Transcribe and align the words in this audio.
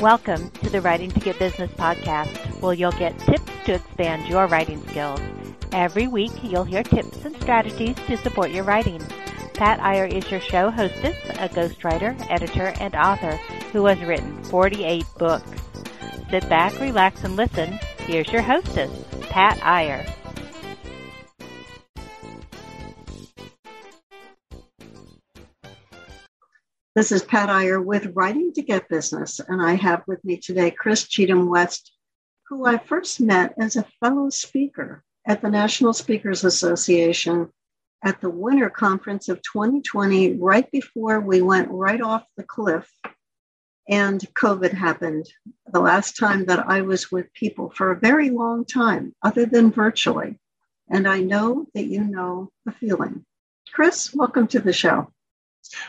Welcome 0.00 0.48
to 0.62 0.70
the 0.70 0.80
Writing 0.80 1.10
to 1.10 1.20
Get 1.20 1.38
Business 1.38 1.70
podcast, 1.72 2.34
where 2.62 2.72
you'll 2.72 2.90
get 2.92 3.18
tips 3.18 3.52
to 3.66 3.74
expand 3.74 4.26
your 4.28 4.46
writing 4.46 4.80
skills. 4.88 5.20
Every 5.72 6.08
week, 6.08 6.32
you'll 6.42 6.64
hear 6.64 6.82
tips 6.82 7.22
and 7.26 7.36
strategies 7.36 7.96
to 8.06 8.16
support 8.16 8.50
your 8.50 8.64
writing. 8.64 9.02
Pat 9.52 9.78
Iyer 9.78 10.06
is 10.06 10.30
your 10.30 10.40
show 10.40 10.70
hostess, 10.70 11.18
a 11.28 11.50
ghostwriter, 11.50 12.16
editor, 12.30 12.72
and 12.80 12.94
author 12.94 13.32
who 13.72 13.84
has 13.84 14.00
written 14.00 14.42
48 14.44 15.04
books. 15.18 15.50
Sit 16.30 16.48
back, 16.48 16.80
relax, 16.80 17.22
and 17.22 17.36
listen. 17.36 17.78
Here's 18.06 18.32
your 18.32 18.40
hostess, 18.40 19.04
Pat 19.28 19.62
Iyer. 19.62 20.06
This 26.96 27.12
is 27.12 27.22
Pat 27.22 27.48
Iyer 27.48 27.80
with 27.80 28.16
Writing 28.16 28.52
to 28.54 28.62
Get 28.62 28.88
Business, 28.88 29.38
and 29.38 29.62
I 29.62 29.74
have 29.74 30.02
with 30.08 30.24
me 30.24 30.38
today 30.38 30.72
Chris 30.72 31.06
Cheatham 31.06 31.48
West, 31.48 31.92
who 32.48 32.66
I 32.66 32.78
first 32.78 33.20
met 33.20 33.54
as 33.60 33.76
a 33.76 33.86
fellow 34.00 34.28
speaker 34.28 35.04
at 35.24 35.40
the 35.40 35.50
National 35.50 35.92
Speakers 35.92 36.42
Association 36.42 37.48
at 38.04 38.20
the 38.20 38.28
winter 38.28 38.68
conference 38.68 39.28
of 39.28 39.40
2020, 39.42 40.32
right 40.38 40.68
before 40.72 41.20
we 41.20 41.40
went 41.42 41.70
right 41.70 42.00
off 42.00 42.24
the 42.36 42.42
cliff 42.42 42.90
and 43.88 44.20
COVID 44.34 44.72
happened. 44.72 45.32
The 45.72 45.78
last 45.78 46.16
time 46.16 46.46
that 46.46 46.68
I 46.68 46.80
was 46.80 47.12
with 47.12 47.32
people 47.34 47.70
for 47.70 47.92
a 47.92 48.00
very 48.00 48.30
long 48.30 48.64
time, 48.64 49.14
other 49.22 49.46
than 49.46 49.70
virtually. 49.70 50.40
And 50.90 51.06
I 51.06 51.20
know 51.20 51.66
that 51.72 51.84
you 51.84 52.02
know 52.02 52.50
the 52.64 52.72
feeling. 52.72 53.24
Chris, 53.72 54.12
welcome 54.12 54.48
to 54.48 54.58
the 54.58 54.72
show. 54.72 55.12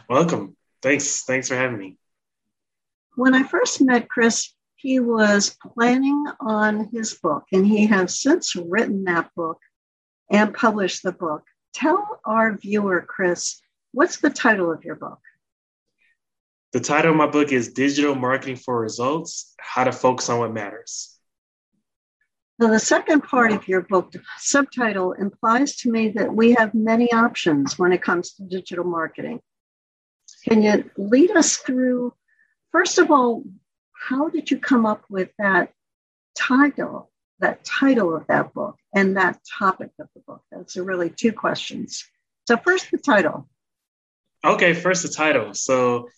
Welcome. 0.07 0.55
Thanks. 0.81 1.23
Thanks 1.23 1.47
for 1.47 1.55
having 1.55 1.77
me. 1.77 1.97
When 3.15 3.33
I 3.33 3.43
first 3.43 3.81
met 3.81 4.09
Chris, 4.09 4.53
he 4.75 4.99
was 4.99 5.55
planning 5.75 6.25
on 6.39 6.89
his 6.91 7.13
book, 7.13 7.43
and 7.51 7.65
he 7.65 7.85
has 7.87 8.19
since 8.19 8.55
written 8.55 9.03
that 9.03 9.29
book 9.35 9.59
and 10.31 10.53
published 10.53 11.03
the 11.03 11.11
book. 11.11 11.43
Tell 11.73 12.19
our 12.25 12.57
viewer, 12.57 13.05
Chris, 13.07 13.61
what's 13.91 14.17
the 14.17 14.29
title 14.29 14.71
of 14.71 14.83
your 14.83 14.95
book? 14.95 15.19
The 16.73 16.79
title 16.79 17.11
of 17.11 17.17
my 17.17 17.27
book 17.27 17.51
is 17.51 17.73
Digital 17.73 18.15
Marketing 18.15 18.55
for 18.55 18.79
Results 18.79 19.53
How 19.59 19.83
to 19.83 19.91
Focus 19.91 20.29
on 20.29 20.39
What 20.39 20.53
Matters. 20.53 21.17
Now, 22.57 22.67
the 22.67 22.79
second 22.79 23.21
part 23.21 23.51
of 23.51 23.67
your 23.67 23.81
book 23.81 24.13
subtitle 24.37 25.13
implies 25.13 25.75
to 25.77 25.91
me 25.91 26.09
that 26.09 26.33
we 26.33 26.53
have 26.53 26.73
many 26.73 27.11
options 27.11 27.77
when 27.77 27.91
it 27.91 28.01
comes 28.01 28.33
to 28.33 28.43
digital 28.43 28.85
marketing. 28.85 29.41
Can 30.47 30.61
you 30.61 30.89
lead 30.97 31.31
us 31.31 31.57
through, 31.57 32.13
first 32.71 32.97
of 32.97 33.11
all, 33.11 33.43
how 33.93 34.29
did 34.29 34.49
you 34.49 34.57
come 34.57 34.85
up 34.85 35.03
with 35.09 35.29
that 35.37 35.71
title, 36.37 37.11
that 37.39 37.63
title 37.63 38.15
of 38.15 38.25
that 38.27 38.53
book, 38.53 38.77
and 38.95 39.17
that 39.17 39.39
topic 39.59 39.91
of 39.99 40.07
the 40.15 40.21
book? 40.21 40.41
Those 40.51 40.77
are 40.77 40.83
really 40.83 41.09
two 41.09 41.31
questions. 41.33 42.03
So, 42.47 42.57
first, 42.57 42.89
the 42.91 42.97
title. 42.97 43.47
Okay, 44.43 44.73
first, 44.73 45.03
the 45.03 45.09
title. 45.09 45.53
So, 45.53 46.09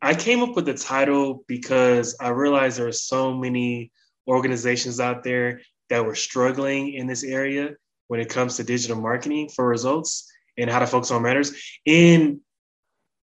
I 0.00 0.14
came 0.14 0.42
up 0.42 0.54
with 0.54 0.66
the 0.66 0.74
title 0.74 1.44
because 1.48 2.16
I 2.20 2.28
realized 2.28 2.78
there 2.78 2.86
are 2.86 2.92
so 2.92 3.34
many 3.34 3.90
organizations 4.28 5.00
out 5.00 5.24
there 5.24 5.62
that 5.88 6.04
were 6.04 6.14
struggling 6.14 6.92
in 6.92 7.06
this 7.06 7.24
area 7.24 7.74
when 8.08 8.20
it 8.20 8.28
comes 8.28 8.56
to 8.56 8.64
digital 8.64 9.00
marketing 9.00 9.48
for 9.48 9.66
results 9.66 10.30
and 10.56 10.70
how 10.70 10.78
to 10.78 10.86
focus 10.86 11.10
on 11.10 11.22
matters. 11.22 11.52
And 11.86 12.40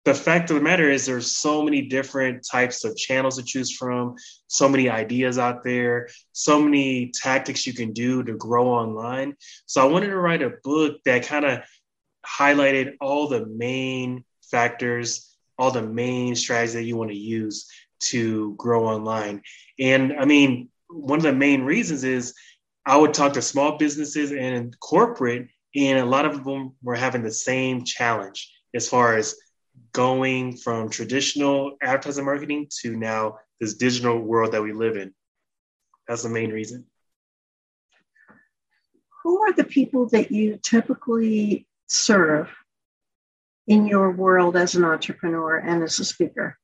the 0.07 0.13
fact 0.13 0.49
of 0.49 0.55
the 0.55 0.61
matter 0.61 0.89
is 0.89 1.05
there's 1.05 1.35
so 1.35 1.61
many 1.61 1.81
different 1.81 2.47
types 2.49 2.85
of 2.85 2.95
channels 2.95 3.35
to 3.35 3.43
choose 3.43 3.75
from 3.75 4.15
so 4.47 4.69
many 4.69 4.89
ideas 4.89 5.37
out 5.37 5.65
there 5.65 6.07
so 6.31 6.61
many 6.61 7.11
tactics 7.13 7.67
you 7.67 7.73
can 7.73 7.91
do 7.91 8.23
to 8.23 8.37
grow 8.37 8.69
online. 8.69 9.35
So 9.65 9.81
i 9.81 9.91
wanted 9.91 10.07
to 10.07 10.15
write 10.15 10.41
a 10.41 10.53
book 10.63 11.03
that 11.03 11.25
kind 11.25 11.43
of 11.43 11.59
highlighted 12.25 12.93
all 13.01 13.27
the 13.27 13.47
main 13.47 14.23
factors 14.49 15.35
all 15.59 15.71
the 15.71 15.81
main 15.81 16.35
strategies 16.35 16.75
that 16.75 16.83
you 16.83 16.95
want 16.95 17.11
to 17.11 17.17
use 17.17 17.69
to 17.99 18.55
grow 18.55 18.87
online. 18.87 19.41
And 19.77 20.13
i 20.13 20.23
mean 20.23 20.69
one 20.89 21.19
of 21.19 21.23
the 21.23 21.33
main 21.33 21.63
reasons 21.63 22.05
is 22.05 22.33
i 22.85 22.95
would 22.95 23.13
talk 23.13 23.33
to 23.33 23.41
small 23.41 23.77
businesses 23.77 24.31
and 24.31 24.73
corporate 24.79 25.49
and 25.75 25.99
a 25.99 26.05
lot 26.05 26.25
of 26.25 26.45
them 26.45 26.75
were 26.81 26.95
having 26.95 27.23
the 27.23 27.39
same 27.49 27.83
challenge 27.83 28.49
as 28.73 28.87
far 28.87 29.17
as 29.17 29.35
going 29.93 30.55
from 30.55 30.89
traditional 30.89 31.77
advertising 31.81 32.25
marketing 32.25 32.67
to 32.81 32.95
now 32.95 33.37
this 33.59 33.75
digital 33.75 34.19
world 34.19 34.51
that 34.53 34.61
we 34.61 34.73
live 34.73 34.95
in. 34.95 35.13
That's 36.07 36.23
the 36.23 36.29
main 36.29 36.51
reason. 36.51 36.85
Who 39.23 39.41
are 39.41 39.53
the 39.53 39.63
people 39.63 40.07
that 40.09 40.31
you 40.31 40.59
typically 40.61 41.67
serve 41.87 42.49
in 43.67 43.87
your 43.87 44.11
world 44.11 44.55
as 44.55 44.75
an 44.75 44.85
entrepreneur 44.85 45.57
and 45.57 45.83
as 45.83 45.99
a 45.99 46.05
speaker? 46.05 46.57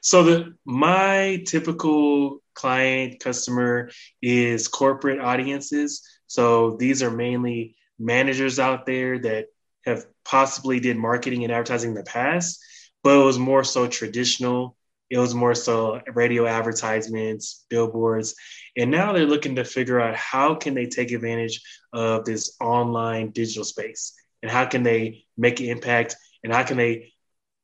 So 0.00 0.22
the 0.24 0.54
my 0.64 1.42
typical 1.46 2.40
client 2.54 3.20
customer 3.20 3.90
is 4.20 4.68
corporate 4.68 5.20
audiences. 5.20 6.02
So 6.26 6.76
these 6.76 7.02
are 7.02 7.10
mainly 7.10 7.76
managers 7.98 8.58
out 8.58 8.86
there 8.86 9.18
that 9.20 9.46
have 9.84 10.06
possibly 10.24 10.80
did 10.80 10.96
marketing 10.96 11.44
and 11.44 11.52
advertising 11.52 11.90
in 11.90 11.96
the 11.96 12.02
past, 12.02 12.62
but 13.02 13.18
it 13.20 13.24
was 13.24 13.38
more 13.38 13.64
so 13.64 13.86
traditional. 13.86 14.76
It 15.10 15.18
was 15.18 15.34
more 15.34 15.54
so 15.54 16.00
radio 16.12 16.46
advertisements, 16.46 17.66
billboards, 17.68 18.34
and 18.76 18.90
now 18.90 19.12
they're 19.12 19.26
looking 19.26 19.56
to 19.56 19.64
figure 19.64 20.00
out 20.00 20.16
how 20.16 20.54
can 20.54 20.74
they 20.74 20.86
take 20.86 21.12
advantage 21.12 21.60
of 21.92 22.24
this 22.24 22.56
online 22.60 23.30
digital 23.30 23.64
space 23.64 24.14
and 24.42 24.50
how 24.50 24.64
can 24.64 24.82
they 24.82 25.24
make 25.36 25.60
an 25.60 25.66
impact 25.66 26.16
and 26.42 26.52
how 26.52 26.62
can 26.62 26.76
they 26.76 27.12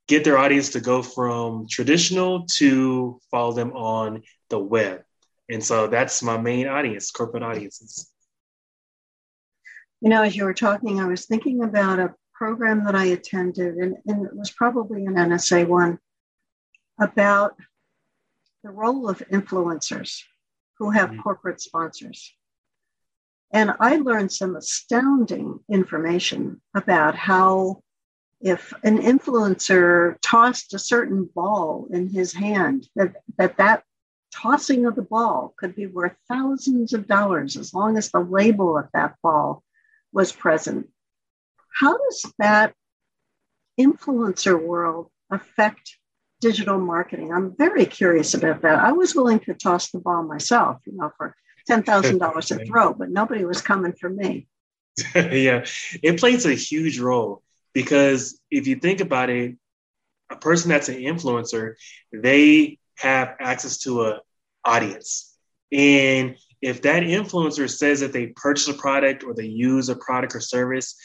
get 0.07 0.25
their 0.25 0.39
audience 0.39 0.71
to 0.71 0.81
go 0.81 1.03
from 1.03 1.67
traditional 1.69 2.47
to 2.47 3.21
follow 3.31 3.53
them 3.53 3.73
on 3.73 4.23
the 4.49 4.59
web. 4.59 5.03
And 5.49 5.65
so 5.65 5.87
that's 5.87 6.23
my 6.23 6.37
main 6.37 6.67
audience, 6.67 7.11
corporate 7.11 7.43
audiences. 7.43 8.10
You 10.01 10.09
know, 10.09 10.23
as 10.23 10.35
you 10.35 10.45
were 10.45 10.55
talking, 10.55 10.99
I 10.99 11.07
was 11.07 11.27
thinking 11.27 11.63
about 11.63 11.99
a 11.99 12.15
program 12.33 12.85
that 12.85 12.95
I 12.95 13.07
attended, 13.07 13.75
and, 13.77 13.97
and 14.07 14.25
it 14.25 14.35
was 14.35 14.51
probably 14.51 15.05
an 15.05 15.15
NSA 15.15 15.69
one, 15.69 15.99
about 16.99 17.55
the 18.65 18.71
role 18.71 19.09
of 19.09 19.23
influencers 19.31 20.23
who 20.79 20.91
have 20.91 21.11
mm-hmm. 21.11 21.21
corporate 21.21 21.61
sponsors. 21.61 22.35
And 23.53 23.75
I 23.81 23.97
learned 23.97 24.33
some 24.33 24.57
astounding 24.57 25.61
information 25.69 26.63
about 26.75 27.15
how, 27.15 27.83
if 28.41 28.73
an 28.85 28.99
influencer 28.99 30.17
tossed 30.23 30.73
a 30.73 30.79
certain 30.79 31.29
ball 31.35 31.89
in 31.91 32.09
his 32.09 32.33
hand, 32.33 32.89
that 32.97 33.17
that, 33.37 33.59
that 33.59 33.83
tossing 34.33 34.87
of 34.87 34.95
the 34.95 35.03
ball 35.03 35.53
could 35.59 35.75
be 35.75 35.87
worth 35.87 36.15
thousands 36.29 36.95
of 36.95 37.07
dollars 37.07 37.57
as 37.57 37.75
long 37.75 37.99
as 37.99 38.11
the 38.11 38.21
label 38.21 38.79
of 38.79 38.89
that 38.95 39.17
ball 39.23 39.63
was 40.13 40.33
present. 40.33 40.89
How 41.79 41.97
does 41.97 42.33
that 42.39 42.75
influencer 43.79 44.61
world 44.61 45.09
affect 45.31 45.97
digital 46.41 46.79
marketing? 46.79 47.33
I'm 47.33 47.57
very 47.57 47.87
curious 47.87 48.35
about 48.35 48.63
that. 48.63 48.79
I 48.79 48.93
was 48.93 49.15
willing 49.15 49.41
to 49.41 49.55
toss 49.55 49.91
the 49.91 49.99
ball 49.99 50.23
myself, 50.23 50.79
you 50.87 50.97
know, 50.97 51.11
for 51.17 51.35
$10,000 51.69 52.51
a 52.51 52.65
throw, 52.67 52.95
but 52.95 53.11
nobody 53.11 53.45
was 53.45 53.63
coming 53.63 53.93
for 53.93 54.09
me. 54.11 54.47
yeah, 55.15 55.65
it 56.03 56.19
plays 56.19 56.47
a 56.47 56.55
huge 56.55 56.99
role 56.99 57.43
because 57.73 58.41
if 58.51 58.67
you 58.67 58.77
think 58.77 59.01
about 59.01 59.31
it, 59.31 59.57
a 60.31 60.37
person 60.37 60.71
that's 60.71 60.89
an 60.89 60.97
influencer, 60.97 61.75
they 62.13 62.79
have 62.97 63.37
access 63.41 63.79
to 63.79 64.05
a 64.05 64.21
audience. 64.65 65.35
And 65.73 66.37
if 66.63 66.83
that 66.83 67.03
influencer 67.03 67.69
says 67.71 68.01
that 68.01 68.13
they 68.13 68.29
purchase 68.29 68.69
a 68.69 68.75
product 68.75 69.25
or 69.25 69.35
they 69.35 69.47
use 69.47 69.89
a 69.89 69.97
product 69.97 70.35
or 70.35 70.41
service, 70.41 70.97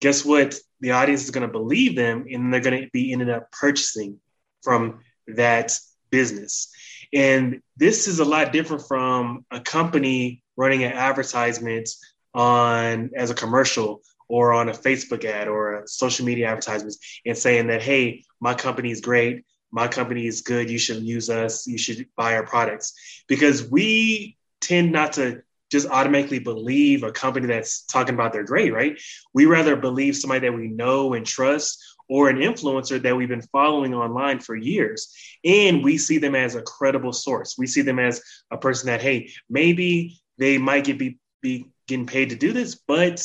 guess 0.00 0.24
what? 0.24 0.54
The 0.80 0.92
audience 0.92 1.24
is 1.24 1.30
going 1.30 1.46
to 1.46 1.52
believe 1.52 1.96
them 1.96 2.26
and 2.30 2.52
they're 2.52 2.60
going 2.60 2.82
to 2.82 2.90
be 2.92 3.12
ended 3.12 3.30
up 3.30 3.50
purchasing 3.50 4.20
from 4.62 5.00
that 5.26 5.78
business. 6.10 6.70
And 7.12 7.60
this 7.76 8.06
is 8.06 8.18
a 8.18 8.24
lot 8.24 8.52
different 8.52 8.86
from 8.86 9.44
a 9.50 9.60
company 9.60 10.42
running 10.56 10.84
an 10.84 10.92
advertisement 10.92 11.88
on 12.34 13.10
as 13.16 13.30
a 13.30 13.34
commercial 13.34 14.02
or 14.28 14.52
on 14.52 14.68
a 14.68 14.72
Facebook 14.72 15.24
ad 15.24 15.48
or 15.48 15.80
a 15.82 15.88
social 15.88 16.26
media 16.26 16.48
advertisements 16.48 17.20
and 17.24 17.36
saying 17.36 17.68
that, 17.68 17.82
hey, 17.82 18.24
my 18.40 18.54
company 18.54 18.90
is 18.90 19.00
great, 19.00 19.44
my 19.70 19.88
company 19.88 20.26
is 20.26 20.42
good, 20.42 20.70
you 20.70 20.78
should 20.78 21.02
use 21.02 21.30
us, 21.30 21.66
you 21.66 21.78
should 21.78 22.06
buy 22.16 22.34
our 22.36 22.46
products. 22.46 23.24
Because 23.26 23.68
we 23.68 24.36
tend 24.68 24.92
not 24.92 25.14
to 25.14 25.42
just 25.70 25.88
automatically 25.88 26.38
believe 26.38 27.02
a 27.02 27.12
company 27.12 27.46
that's 27.46 27.82
talking 27.84 28.14
about 28.14 28.32
they're 28.32 28.44
great, 28.44 28.72
right? 28.72 28.98
We 29.34 29.46
rather 29.46 29.76
believe 29.76 30.16
somebody 30.16 30.46
that 30.48 30.56
we 30.56 30.68
know 30.68 31.14
and 31.14 31.26
trust 31.26 31.82
or 32.08 32.30
an 32.30 32.38
influencer 32.38 33.00
that 33.02 33.16
we've 33.16 33.28
been 33.28 33.42
following 33.42 33.94
online 33.94 34.40
for 34.40 34.56
years. 34.56 35.14
And 35.44 35.84
we 35.84 35.98
see 35.98 36.18
them 36.18 36.34
as 36.34 36.54
a 36.54 36.62
credible 36.62 37.12
source. 37.12 37.56
We 37.58 37.66
see 37.66 37.82
them 37.82 37.98
as 37.98 38.22
a 38.50 38.56
person 38.56 38.86
that, 38.86 39.02
hey, 39.02 39.30
maybe 39.50 40.18
they 40.38 40.56
might 40.56 40.84
get 40.84 40.98
be, 40.98 41.18
be 41.42 41.66
getting 41.86 42.06
paid 42.06 42.30
to 42.30 42.36
do 42.36 42.52
this, 42.52 42.74
but 42.74 43.22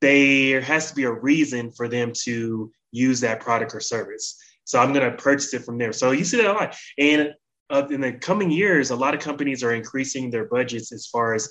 there 0.00 0.60
has 0.60 0.88
to 0.88 0.96
be 0.96 1.04
a 1.04 1.12
reason 1.12 1.70
for 1.70 1.88
them 1.88 2.12
to 2.24 2.72
use 2.90 3.20
that 3.20 3.40
product 3.40 3.74
or 3.74 3.80
service. 3.80 4.36
So 4.64 4.80
I'm 4.80 4.92
going 4.92 5.08
to 5.08 5.16
purchase 5.16 5.54
it 5.54 5.64
from 5.64 5.78
there. 5.78 5.92
So 5.92 6.10
you 6.10 6.24
see 6.24 6.38
that 6.38 6.50
a 6.50 6.52
lot. 6.52 6.76
And 6.98 7.34
uh, 7.70 7.86
in 7.90 8.00
the 8.00 8.12
coming 8.12 8.50
years, 8.50 8.90
a 8.90 8.96
lot 8.96 9.14
of 9.14 9.20
companies 9.20 9.62
are 9.62 9.74
increasing 9.74 10.30
their 10.30 10.46
budgets 10.46 10.92
as 10.92 11.06
far 11.06 11.34
as 11.34 11.48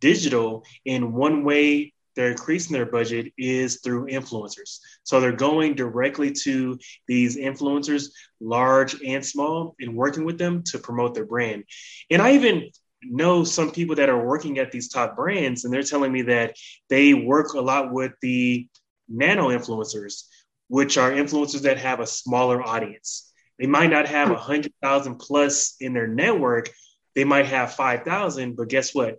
digital. 0.00 0.64
And 0.86 1.12
one 1.14 1.44
way 1.44 1.92
they're 2.16 2.32
increasing 2.32 2.72
their 2.72 2.86
budget 2.86 3.32
is 3.38 3.80
through 3.80 4.06
influencers. 4.06 4.80
So 5.04 5.20
they're 5.20 5.32
going 5.32 5.74
directly 5.74 6.32
to 6.42 6.76
these 7.06 7.36
influencers, 7.36 8.06
large 8.40 9.00
and 9.02 9.24
small, 9.24 9.76
and 9.78 9.94
working 9.94 10.24
with 10.24 10.36
them 10.36 10.64
to 10.64 10.78
promote 10.78 11.14
their 11.14 11.26
brand. 11.26 11.62
And 12.10 12.20
I 12.20 12.32
even 12.32 12.70
know 13.02 13.44
some 13.44 13.70
people 13.70 13.94
that 13.96 14.08
are 14.08 14.26
working 14.26 14.58
at 14.58 14.72
these 14.72 14.88
top 14.88 15.14
brands, 15.14 15.64
and 15.64 15.72
they're 15.72 15.82
telling 15.84 16.10
me 16.10 16.22
that 16.22 16.56
they 16.88 17.14
work 17.14 17.52
a 17.52 17.60
lot 17.60 17.92
with 17.92 18.12
the 18.20 18.66
nano 19.08 19.50
influencers, 19.50 20.24
which 20.66 20.98
are 20.98 21.12
influencers 21.12 21.62
that 21.62 21.78
have 21.78 22.00
a 22.00 22.06
smaller 22.06 22.60
audience. 22.60 23.27
They 23.58 23.66
might 23.66 23.90
not 23.90 24.06
have 24.06 24.30
a 24.30 24.36
hundred 24.36 24.72
thousand 24.82 25.16
plus 25.16 25.76
in 25.80 25.92
their 25.92 26.06
network. 26.06 26.70
They 27.14 27.24
might 27.24 27.46
have 27.46 27.74
five 27.74 28.04
thousand, 28.04 28.56
but 28.56 28.68
guess 28.68 28.94
what? 28.94 29.18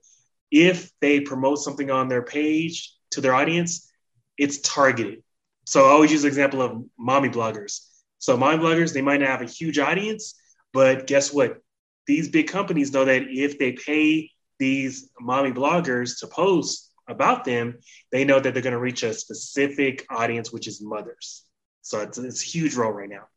If 0.52 0.92
they 1.02 1.20
promote 1.20 1.60
something 1.60 1.92
on 1.92 2.08
their 2.08 2.24
page 2.24 2.94
to 3.12 3.22
their 3.22 3.34
audience, 3.34 3.92
it's 4.38 4.60
targeted. 4.60 5.24
So 5.66 5.86
I 5.86 5.90
always 5.90 6.12
use 6.12 6.24
the 6.24 6.28
example 6.28 6.62
of 6.62 6.84
mommy 6.98 7.30
bloggers. 7.30 7.86
So 8.18 8.38
mommy 8.38 8.64
bloggers, 8.64 8.94
they 8.94 9.02
might 9.02 9.20
not 9.20 9.30
have 9.30 9.42
a 9.42 9.46
huge 9.46 9.78
audience, 9.78 10.36
but 10.74 11.06
guess 11.08 11.32
what? 11.32 11.62
these 12.10 12.28
big 12.28 12.48
companies 12.48 12.92
know 12.92 13.06
that 13.06 13.22
if 13.30 13.60
they 13.60 13.74
pay 13.74 14.32
these 14.58 15.12
mommy 15.22 15.52
bloggers 15.52 16.20
to 16.20 16.28
post 16.28 16.92
about 17.08 17.46
them, 17.46 17.78
they 18.12 18.26
know 18.26 18.40
that 18.40 18.52
they're 18.52 18.64
going 18.64 18.74
to 18.74 18.80
reach 18.80 19.04
a 19.04 19.14
specific 19.14 20.08
audience, 20.10 20.52
which 20.52 20.68
is 20.68 20.82
mothers. 20.82 21.46
So 21.84 22.02
it's, 22.02 22.18
it's 22.18 22.42
a 22.42 22.46
huge 22.46 22.76
role 22.76 22.92
right 22.92 23.08
now. 23.08 23.28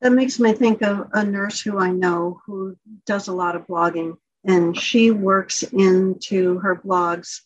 That 0.00 0.12
makes 0.12 0.38
me 0.38 0.52
think 0.52 0.82
of 0.82 1.08
a 1.12 1.24
nurse 1.24 1.60
who 1.60 1.78
I 1.78 1.90
know 1.90 2.40
who 2.46 2.76
does 3.04 3.28
a 3.28 3.32
lot 3.32 3.56
of 3.56 3.66
blogging, 3.66 4.16
and 4.44 4.76
she 4.76 5.10
works 5.10 5.64
into 5.64 6.58
her 6.60 6.76
blogs 6.76 7.40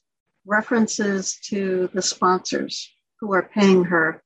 references 0.45 1.39
to 1.45 1.89
the 1.95 2.03
sponsors 2.03 2.93
who 3.21 3.33
are 3.33 3.49
paying 3.49 3.85
her 3.85 4.23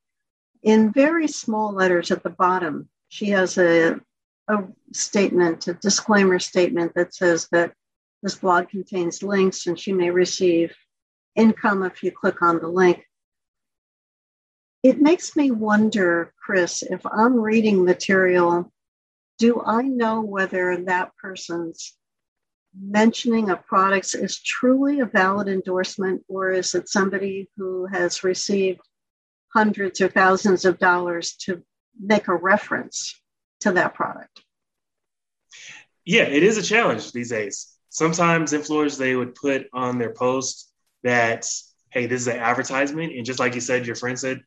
in 0.62 0.92
very 0.92 1.28
small 1.28 1.72
letters 1.72 2.10
at 2.10 2.22
the 2.22 2.30
bottom. 2.30 2.88
She 3.08 3.30
has 3.30 3.58
a 3.58 4.00
a 4.48 4.64
statement, 4.92 5.66
a 5.66 5.74
disclaimer 5.74 6.38
statement 6.38 6.92
that 6.94 7.14
says 7.14 7.48
that 7.50 7.72
this 8.22 8.36
blog 8.36 8.68
contains 8.68 9.22
links 9.22 9.66
and 9.66 9.78
she 9.78 9.92
may 9.92 10.10
receive 10.10 10.74
income 11.34 11.82
if 11.82 12.02
you 12.02 12.12
click 12.12 12.42
on 12.42 12.60
the 12.60 12.68
link. 12.68 13.05
It 14.86 15.00
makes 15.00 15.34
me 15.34 15.50
wonder, 15.50 16.32
Chris, 16.44 16.82
if 16.82 17.00
I'm 17.04 17.40
reading 17.40 17.84
material, 17.84 18.72
do 19.36 19.60
I 19.66 19.82
know 19.82 20.20
whether 20.20 20.76
that 20.84 21.10
person's 21.16 21.96
mentioning 22.78 23.50
of 23.50 23.66
products 23.66 24.14
is 24.14 24.40
truly 24.40 25.00
a 25.00 25.06
valid 25.06 25.48
endorsement 25.48 26.22
or 26.28 26.52
is 26.52 26.72
it 26.76 26.88
somebody 26.88 27.50
who 27.56 27.86
has 27.86 28.22
received 28.22 28.80
hundreds 29.52 30.00
or 30.00 30.08
thousands 30.08 30.64
of 30.64 30.78
dollars 30.78 31.34
to 31.46 31.64
make 31.98 32.28
a 32.28 32.36
reference 32.36 33.20
to 33.62 33.72
that 33.72 33.94
product. 33.94 34.42
Yeah, 36.04 36.24
it 36.24 36.44
is 36.44 36.58
a 36.58 36.62
challenge 36.62 37.10
these 37.10 37.30
days. 37.30 37.74
Sometimes 37.88 38.52
influencers 38.52 38.98
they 38.98 39.16
would 39.16 39.34
put 39.34 39.66
on 39.72 39.98
their 39.98 40.12
post 40.12 40.70
that, 41.02 41.48
hey, 41.90 42.06
this 42.06 42.20
is 42.20 42.28
an 42.28 42.36
advertisement. 42.36 43.14
And 43.14 43.26
just 43.26 43.40
like 43.40 43.56
you 43.56 43.60
said, 43.60 43.86
your 43.86 43.96
friend 43.96 44.18
said, 44.18 44.42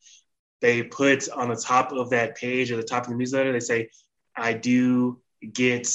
they 0.61 0.83
put 0.83 1.29
on 1.29 1.49
the 1.49 1.55
top 1.55 1.91
of 1.91 2.09
that 2.11 2.35
page 2.35 2.71
or 2.71 2.77
the 2.77 2.83
top 2.83 3.03
of 3.03 3.09
the 3.09 3.15
newsletter, 3.15 3.51
they 3.51 3.59
say, 3.59 3.89
I 4.35 4.53
do 4.53 5.21
get 5.53 5.87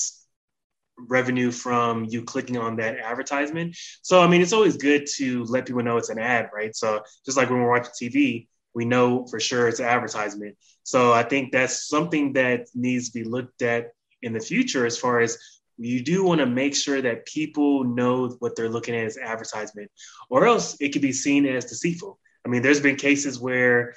revenue 0.96 1.50
from 1.50 2.04
you 2.04 2.22
clicking 2.22 2.56
on 2.56 2.76
that 2.76 2.98
advertisement. 2.98 3.76
So, 4.02 4.22
I 4.22 4.26
mean, 4.26 4.42
it's 4.42 4.52
always 4.52 4.76
good 4.76 5.06
to 5.16 5.44
let 5.44 5.66
people 5.66 5.82
know 5.82 5.96
it's 5.96 6.08
an 6.08 6.18
ad, 6.18 6.50
right? 6.54 6.74
So, 6.74 7.02
just 7.24 7.36
like 7.36 7.50
when 7.50 7.60
we're 7.60 7.70
watching 7.70 7.92
TV, 8.00 8.46
we 8.74 8.84
know 8.84 9.26
for 9.26 9.40
sure 9.40 9.68
it's 9.68 9.80
an 9.80 9.86
advertisement. 9.86 10.56
So 10.82 11.12
I 11.12 11.22
think 11.22 11.52
that's 11.52 11.88
something 11.88 12.34
that 12.34 12.66
needs 12.74 13.10
to 13.10 13.18
be 13.20 13.24
looked 13.24 13.62
at 13.62 13.92
in 14.22 14.32
the 14.32 14.40
future 14.40 14.84
as 14.84 14.98
far 14.98 15.20
as 15.20 15.38
you 15.78 16.02
do 16.02 16.24
want 16.24 16.40
to 16.40 16.46
make 16.46 16.74
sure 16.74 17.00
that 17.00 17.26
people 17.26 17.84
know 17.84 18.28
what 18.40 18.54
they're 18.54 18.68
looking 18.68 18.94
at 18.94 19.06
as 19.06 19.18
advertisement, 19.18 19.90
or 20.28 20.46
else 20.46 20.76
it 20.80 20.90
could 20.90 21.02
be 21.02 21.12
seen 21.12 21.46
as 21.46 21.64
deceitful. 21.64 22.18
I 22.44 22.48
mean, 22.48 22.62
there's 22.62 22.80
been 22.80 22.96
cases 22.96 23.40
where 23.40 23.94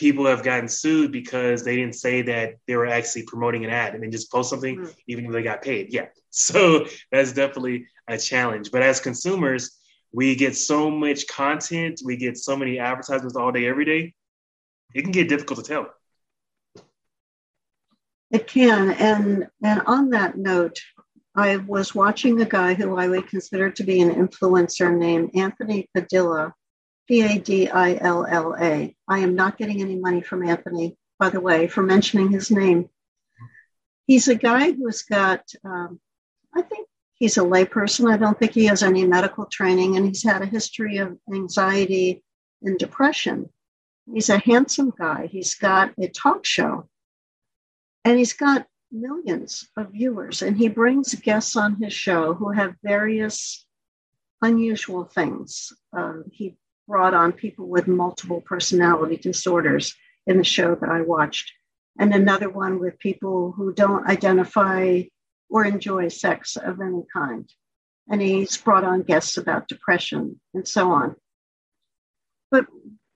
people 0.00 0.24
have 0.24 0.42
gotten 0.42 0.66
sued 0.66 1.12
because 1.12 1.62
they 1.62 1.76
didn't 1.76 1.94
say 1.94 2.22
that 2.22 2.54
they 2.66 2.74
were 2.74 2.86
actually 2.86 3.22
promoting 3.24 3.66
an 3.66 3.70
ad 3.70 3.92
and 3.92 4.02
then 4.02 4.10
just 4.10 4.32
post 4.32 4.48
something 4.48 4.78
mm. 4.78 4.94
even 5.06 5.26
if 5.26 5.32
they 5.32 5.42
got 5.42 5.62
paid. 5.62 5.92
Yeah. 5.92 6.06
So 6.32 6.86
that's 7.10 7.32
definitely 7.32 7.88
a 8.06 8.16
challenge. 8.16 8.70
But 8.70 8.84
as 8.84 9.00
consumers, 9.00 9.80
we 10.12 10.36
get 10.36 10.54
so 10.54 10.88
much 10.88 11.26
content, 11.26 12.02
we 12.04 12.16
get 12.16 12.38
so 12.38 12.56
many 12.56 12.78
advertisements 12.78 13.34
all 13.34 13.50
day, 13.50 13.66
every 13.66 13.84
day 13.84 14.14
it 14.94 15.02
can 15.02 15.10
get 15.10 15.28
difficult 15.28 15.64
to 15.64 15.68
tell. 15.68 15.86
It 18.30 18.46
can. 18.46 18.92
And, 18.92 19.48
and 19.60 19.82
on 19.86 20.10
that 20.10 20.38
note, 20.38 20.78
I 21.34 21.56
was 21.56 21.96
watching 21.96 22.40
a 22.40 22.44
guy 22.44 22.74
who 22.74 22.96
I 22.96 23.08
would 23.08 23.28
consider 23.28 23.70
to 23.70 23.82
be 23.82 24.00
an 24.00 24.14
influencer 24.14 24.96
named 24.96 25.30
Anthony 25.34 25.88
Padilla, 25.94 26.54
P 27.10 27.22
A 27.22 27.40
D 27.40 27.68
I 27.68 27.96
L 27.96 28.24
L 28.24 28.54
A. 28.56 28.94
I 29.08 29.18
am 29.18 29.34
not 29.34 29.58
getting 29.58 29.80
any 29.80 29.96
money 29.96 30.20
from 30.20 30.46
Anthony, 30.46 30.96
by 31.18 31.28
the 31.28 31.40
way, 31.40 31.66
for 31.66 31.82
mentioning 31.82 32.30
his 32.30 32.52
name. 32.52 32.88
He's 34.06 34.28
a 34.28 34.36
guy 34.36 34.70
who's 34.70 35.02
got, 35.02 35.42
um, 35.64 35.98
I 36.54 36.62
think 36.62 36.86
he's 37.14 37.36
a 37.36 37.40
layperson. 37.40 38.08
I 38.08 38.16
don't 38.16 38.38
think 38.38 38.52
he 38.52 38.66
has 38.66 38.84
any 38.84 39.04
medical 39.04 39.46
training, 39.46 39.96
and 39.96 40.06
he's 40.06 40.22
had 40.22 40.40
a 40.40 40.46
history 40.46 40.98
of 40.98 41.18
anxiety 41.34 42.22
and 42.62 42.78
depression. 42.78 43.50
He's 44.14 44.28
a 44.28 44.38
handsome 44.38 44.92
guy. 44.96 45.26
He's 45.26 45.56
got 45.56 45.92
a 45.98 46.06
talk 46.06 46.44
show 46.44 46.88
and 48.04 48.18
he's 48.18 48.34
got 48.34 48.66
millions 48.92 49.68
of 49.76 49.90
viewers. 49.90 50.42
And 50.42 50.56
he 50.56 50.68
brings 50.68 51.14
guests 51.14 51.56
on 51.56 51.76
his 51.80 51.92
show 51.92 52.34
who 52.34 52.50
have 52.50 52.74
various 52.84 53.66
unusual 54.42 55.04
things. 55.04 55.72
Um, 55.92 56.24
he 56.32 56.56
brought 56.90 57.14
on 57.14 57.32
people 57.32 57.68
with 57.68 57.86
multiple 57.86 58.40
personality 58.40 59.16
disorders 59.16 59.94
in 60.26 60.36
the 60.38 60.44
show 60.44 60.74
that 60.74 60.90
I 60.90 61.02
watched, 61.02 61.52
and 62.00 62.12
another 62.12 62.50
one 62.50 62.80
with 62.80 62.98
people 62.98 63.52
who 63.52 63.72
don't 63.72 64.08
identify 64.08 65.02
or 65.48 65.64
enjoy 65.64 66.08
sex 66.08 66.56
of 66.56 66.80
any 66.80 67.04
kind. 67.12 67.48
And 68.08 68.20
he's 68.20 68.56
brought 68.56 68.82
on 68.82 69.02
guests 69.02 69.36
about 69.36 69.68
depression 69.68 70.40
and 70.52 70.66
so 70.66 70.90
on. 70.90 71.14
But 72.50 72.66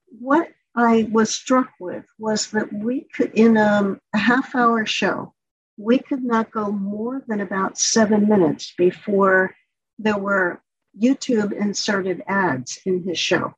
what 0.07 0.53
I 0.73 1.09
was 1.11 1.35
struck 1.35 1.71
with 1.77 2.05
was 2.17 2.51
that 2.51 2.71
we 2.71 3.07
could, 3.13 3.33
in 3.33 3.57
a, 3.57 3.97
a 4.13 4.17
half 4.17 4.55
hour 4.55 4.85
show, 4.85 5.33
we 5.77 5.99
could 5.99 6.23
not 6.23 6.49
go 6.49 6.71
more 6.71 7.21
than 7.27 7.41
about 7.41 7.77
seven 7.77 8.29
minutes 8.29 8.73
before 8.77 9.53
there 9.99 10.17
were 10.17 10.61
YouTube 10.97 11.51
inserted 11.51 12.23
ads 12.25 12.79
in 12.85 13.03
his 13.03 13.19
show. 13.19 13.53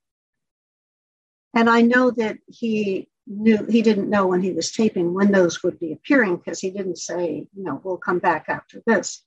And 1.57 1.71
I 1.71 1.81
know 1.81 2.11
that 2.11 2.37
he 2.47 3.09
knew 3.25 3.65
he 3.65 3.81
didn't 3.81 4.11
know 4.11 4.27
when 4.27 4.43
he 4.43 4.51
was 4.51 4.71
taping 4.71 5.15
when 5.15 5.31
those 5.31 5.63
would 5.63 5.79
be 5.79 5.91
appearing 5.91 6.37
because 6.37 6.59
he 6.59 6.69
didn't 6.69 6.99
say, 6.99 7.47
you 7.51 7.63
know, 7.63 7.81
we'll 7.83 7.97
come 7.97 8.19
back 8.19 8.45
after 8.47 8.83
this. 8.85 9.23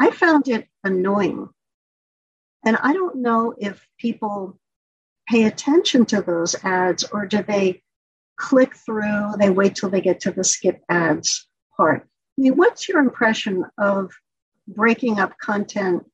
I 0.00 0.10
found 0.10 0.48
it 0.48 0.66
annoying. 0.82 1.48
And 2.66 2.76
I 2.78 2.92
don't 2.92 3.22
know 3.22 3.54
if 3.56 3.86
people 3.96 4.58
pay 5.28 5.44
attention 5.44 6.04
to 6.06 6.20
those 6.20 6.56
ads 6.64 7.04
or 7.04 7.26
do 7.26 7.44
they 7.44 7.82
click 8.36 8.74
through, 8.74 9.34
they 9.38 9.50
wait 9.50 9.76
till 9.76 9.88
they 9.88 10.00
get 10.00 10.18
to 10.22 10.32
the 10.32 10.42
skip 10.42 10.82
ads? 10.88 11.46
part. 11.76 12.02
I 12.02 12.40
mean, 12.40 12.56
what's 12.56 12.88
your 12.88 12.98
impression 12.98 13.64
of 13.78 14.10
breaking 14.66 15.20
up 15.20 15.38
content 15.38 16.04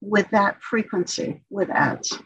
with 0.00 0.30
that 0.30 0.62
frequency 0.62 1.42
with 1.50 1.68
ads? 1.68 2.16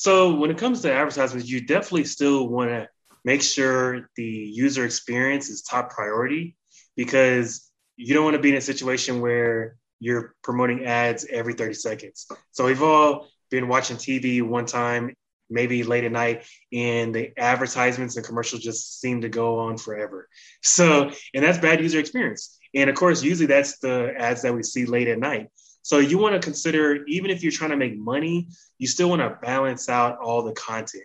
So 0.00 0.32
when 0.32 0.50
it 0.50 0.56
comes 0.56 0.80
to 0.80 0.90
advertisements, 0.90 1.46
you 1.46 1.60
definitely 1.60 2.04
still 2.04 2.48
want 2.48 2.70
to 2.70 2.88
make 3.22 3.42
sure 3.42 4.08
the 4.16 4.24
user 4.24 4.86
experience 4.86 5.50
is 5.50 5.60
top 5.60 5.90
priority 5.90 6.56
because 6.96 7.70
you 7.96 8.14
don't 8.14 8.24
want 8.24 8.34
to 8.34 8.40
be 8.40 8.48
in 8.48 8.54
a 8.54 8.62
situation 8.62 9.20
where 9.20 9.76
you're 9.98 10.34
promoting 10.42 10.86
ads 10.86 11.26
every 11.28 11.52
30 11.52 11.74
seconds. 11.74 12.26
So 12.52 12.64
we've 12.64 12.82
all 12.82 13.28
been 13.50 13.68
watching 13.68 13.98
TV 13.98 14.40
one 14.40 14.64
time, 14.64 15.14
maybe 15.50 15.82
late 15.82 16.04
at 16.04 16.12
night, 16.12 16.46
and 16.72 17.14
the 17.14 17.38
advertisements 17.38 18.16
and 18.16 18.24
commercials 18.24 18.62
just 18.62 19.02
seem 19.02 19.20
to 19.20 19.28
go 19.28 19.58
on 19.58 19.76
forever. 19.76 20.30
So, 20.62 21.10
and 21.34 21.44
that's 21.44 21.58
bad 21.58 21.82
user 21.82 21.98
experience. 21.98 22.58
And 22.74 22.88
of 22.88 22.96
course, 22.96 23.22
usually 23.22 23.48
that's 23.48 23.78
the 23.80 24.14
ads 24.16 24.40
that 24.42 24.54
we 24.54 24.62
see 24.62 24.86
late 24.86 25.08
at 25.08 25.18
night. 25.18 25.48
So 25.82 25.98
you 25.98 26.18
want 26.18 26.34
to 26.34 26.40
consider, 26.40 27.04
even 27.06 27.30
if 27.30 27.42
you're 27.42 27.52
trying 27.52 27.70
to 27.70 27.76
make 27.76 27.98
money, 27.98 28.48
you 28.78 28.86
still 28.86 29.08
want 29.08 29.22
to 29.22 29.38
balance 29.42 29.88
out 29.88 30.18
all 30.18 30.42
the 30.42 30.52
content. 30.52 31.04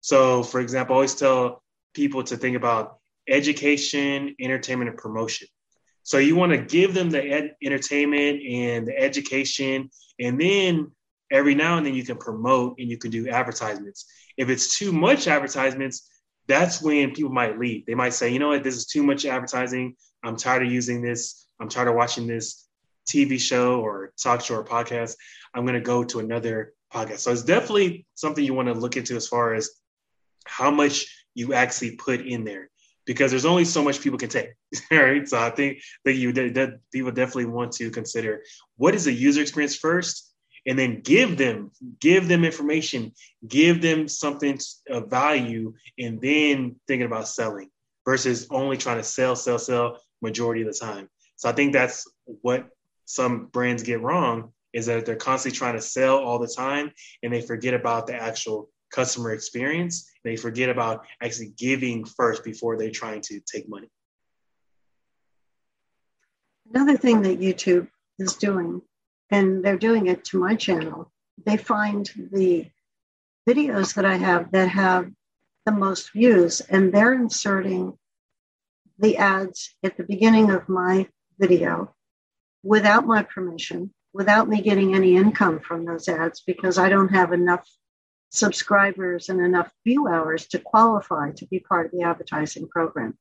So, 0.00 0.42
for 0.42 0.60
example, 0.60 0.94
I 0.94 0.96
always 0.96 1.14
tell 1.14 1.62
people 1.94 2.22
to 2.24 2.36
think 2.36 2.56
about 2.56 2.98
education, 3.28 4.34
entertainment, 4.40 4.90
and 4.90 4.98
promotion. 4.98 5.48
So 6.02 6.18
you 6.18 6.34
want 6.34 6.52
to 6.52 6.58
give 6.58 6.94
them 6.94 7.10
the 7.10 7.22
ed- 7.22 7.54
entertainment 7.62 8.42
and 8.42 8.86
the 8.86 8.98
education, 8.98 9.90
and 10.18 10.40
then 10.40 10.90
every 11.30 11.54
now 11.54 11.76
and 11.76 11.86
then 11.86 11.94
you 11.94 12.04
can 12.04 12.18
promote 12.18 12.76
and 12.78 12.88
you 12.88 12.98
can 12.98 13.10
do 13.10 13.28
advertisements. 13.28 14.06
If 14.36 14.50
it's 14.50 14.76
too 14.76 14.92
much 14.92 15.28
advertisements, 15.28 16.10
that's 16.48 16.82
when 16.82 17.14
people 17.14 17.30
might 17.30 17.58
leave. 17.58 17.86
They 17.86 17.94
might 17.94 18.14
say, 18.14 18.30
you 18.30 18.38
know 18.38 18.48
what, 18.48 18.64
this 18.64 18.76
is 18.76 18.86
too 18.86 19.02
much 19.02 19.24
advertising. 19.24 19.94
I'm 20.24 20.36
tired 20.36 20.66
of 20.66 20.72
using 20.72 21.02
this. 21.02 21.46
I'm 21.60 21.68
tired 21.68 21.88
of 21.88 21.94
watching 21.94 22.26
this 22.26 22.68
TV 23.08 23.40
show 23.40 23.80
or 23.80 24.12
talk 24.20 24.40
show 24.40 24.56
or 24.56 24.64
podcast. 24.64 25.16
I'm 25.54 25.64
going 25.64 25.74
to 25.74 25.80
go 25.80 26.04
to 26.04 26.20
another 26.20 26.74
podcast. 26.92 27.20
So 27.20 27.32
it's 27.32 27.42
definitely 27.42 28.06
something 28.14 28.44
you 28.44 28.54
want 28.54 28.68
to 28.68 28.74
look 28.74 28.96
into 28.96 29.16
as 29.16 29.28
far 29.28 29.54
as 29.54 29.70
how 30.44 30.70
much 30.70 31.26
you 31.34 31.54
actually 31.54 31.96
put 31.96 32.20
in 32.20 32.44
there 32.44 32.70
because 33.04 33.30
there's 33.30 33.44
only 33.44 33.64
so 33.64 33.82
much 33.82 34.00
people 34.00 34.18
can 34.18 34.28
take. 34.28 34.50
right. 34.90 35.28
So 35.28 35.38
I 35.38 35.50
think 35.50 35.78
that 36.04 36.14
you 36.14 36.32
that 36.32 36.80
people 36.92 37.12
definitely 37.12 37.46
want 37.46 37.72
to 37.72 37.90
consider 37.90 38.42
what 38.76 38.94
is 38.94 39.04
the 39.04 39.12
user 39.12 39.40
experience 39.40 39.76
first 39.76 40.32
and 40.66 40.78
then 40.78 41.00
give 41.00 41.36
them 41.36 41.70
give 42.00 42.28
them 42.28 42.44
information 42.44 43.12
give 43.46 43.82
them 43.82 44.08
something 44.08 44.58
of 44.88 45.10
value 45.10 45.74
and 45.98 46.20
then 46.20 46.76
thinking 46.86 47.06
about 47.06 47.28
selling 47.28 47.68
versus 48.04 48.46
only 48.50 48.76
trying 48.76 48.98
to 48.98 49.02
sell 49.02 49.34
sell 49.34 49.58
sell 49.58 49.98
majority 50.20 50.62
of 50.62 50.68
the 50.68 50.78
time 50.78 51.08
so 51.36 51.48
i 51.48 51.52
think 51.52 51.72
that's 51.72 52.08
what 52.24 52.68
some 53.12 53.44
brands 53.52 53.82
get 53.82 54.00
wrong 54.00 54.52
is 54.72 54.86
that 54.86 55.04
they're 55.04 55.16
constantly 55.16 55.54
trying 55.54 55.74
to 55.74 55.82
sell 55.82 56.16
all 56.16 56.38
the 56.38 56.48
time 56.48 56.90
and 57.22 57.30
they 57.30 57.42
forget 57.42 57.74
about 57.74 58.06
the 58.06 58.14
actual 58.14 58.70
customer 58.90 59.32
experience. 59.32 60.10
They 60.24 60.34
forget 60.34 60.70
about 60.70 61.04
actually 61.22 61.52
giving 61.58 62.06
first 62.06 62.42
before 62.42 62.78
they're 62.78 62.90
trying 62.90 63.20
to 63.22 63.38
take 63.40 63.68
money. 63.68 63.90
Another 66.72 66.96
thing 66.96 67.20
that 67.22 67.38
YouTube 67.38 67.86
is 68.18 68.36
doing, 68.36 68.80
and 69.30 69.62
they're 69.62 69.76
doing 69.76 70.06
it 70.06 70.24
to 70.26 70.38
my 70.38 70.54
channel, 70.54 71.12
they 71.44 71.58
find 71.58 72.10
the 72.32 72.66
videos 73.46 73.92
that 73.92 74.06
I 74.06 74.16
have 74.16 74.50
that 74.52 74.70
have 74.70 75.10
the 75.66 75.72
most 75.72 76.12
views, 76.12 76.62
and 76.62 76.94
they're 76.94 77.12
inserting 77.12 77.98
the 78.98 79.18
ads 79.18 79.74
at 79.84 79.98
the 79.98 80.04
beginning 80.04 80.50
of 80.50 80.66
my 80.66 81.08
video 81.38 81.94
without 82.62 83.06
my 83.06 83.22
permission, 83.22 83.92
without 84.12 84.48
me 84.48 84.62
getting 84.62 84.94
any 84.94 85.16
income 85.16 85.60
from 85.60 85.84
those 85.84 86.08
ads 86.08 86.40
because 86.40 86.78
I 86.78 86.88
don't 86.88 87.14
have 87.14 87.32
enough 87.32 87.68
subscribers 88.30 89.28
and 89.28 89.40
enough 89.40 89.70
view 89.84 90.08
hours 90.08 90.46
to 90.48 90.58
qualify 90.58 91.32
to 91.32 91.46
be 91.46 91.60
part 91.60 91.86
of 91.86 91.92
the 91.92 92.02
advertising 92.02 92.68
program. 92.68 93.18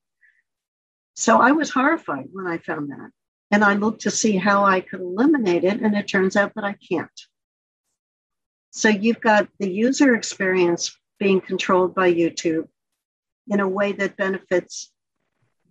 So 1.16 1.42
I 1.42 1.52
was 1.52 1.70
horrified 1.70 2.30
when 2.32 2.48
I 2.48 2.58
found 2.58 2.92
that. 2.92 3.12
And 3.52 3.66
I 3.66 3.74
looked 3.74 4.04
to 4.04 4.12
see 4.12 4.38
how 4.38 4.64
I 4.64 4.80
could 4.80 5.02
eliminate 5.02 5.66
it, 5.66 5.82
and 5.82 5.94
it 5.96 6.08
turns 6.08 6.38
out 6.38 6.54
that 6.56 6.64
I 6.64 6.78
can't. 6.90 7.10
So 8.72 8.88
you've 8.88 9.20
got 9.20 9.50
the 9.60 9.70
user 9.70 10.16
experience 10.16 10.98
being 11.20 11.42
controlled 11.42 11.94
by 11.94 12.14
YouTube 12.14 12.70
in 13.50 13.60
a 13.60 13.68
way 13.68 13.92
that 13.92 14.16
benefits 14.16 14.94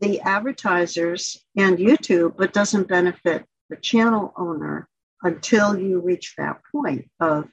the 0.01 0.21
advertisers 0.21 1.43
and 1.57 1.79
YouTube, 1.79 2.37
but 2.37 2.53
doesn't 2.53 2.89
benefit 2.89 3.47
the 3.71 3.77
channel 3.77 4.35
owner 4.37 4.89
until 5.23 5.79
you 5.79 6.01
reach 6.01 6.35
that 6.37 6.61
point 6.71 7.09
of 7.21 7.49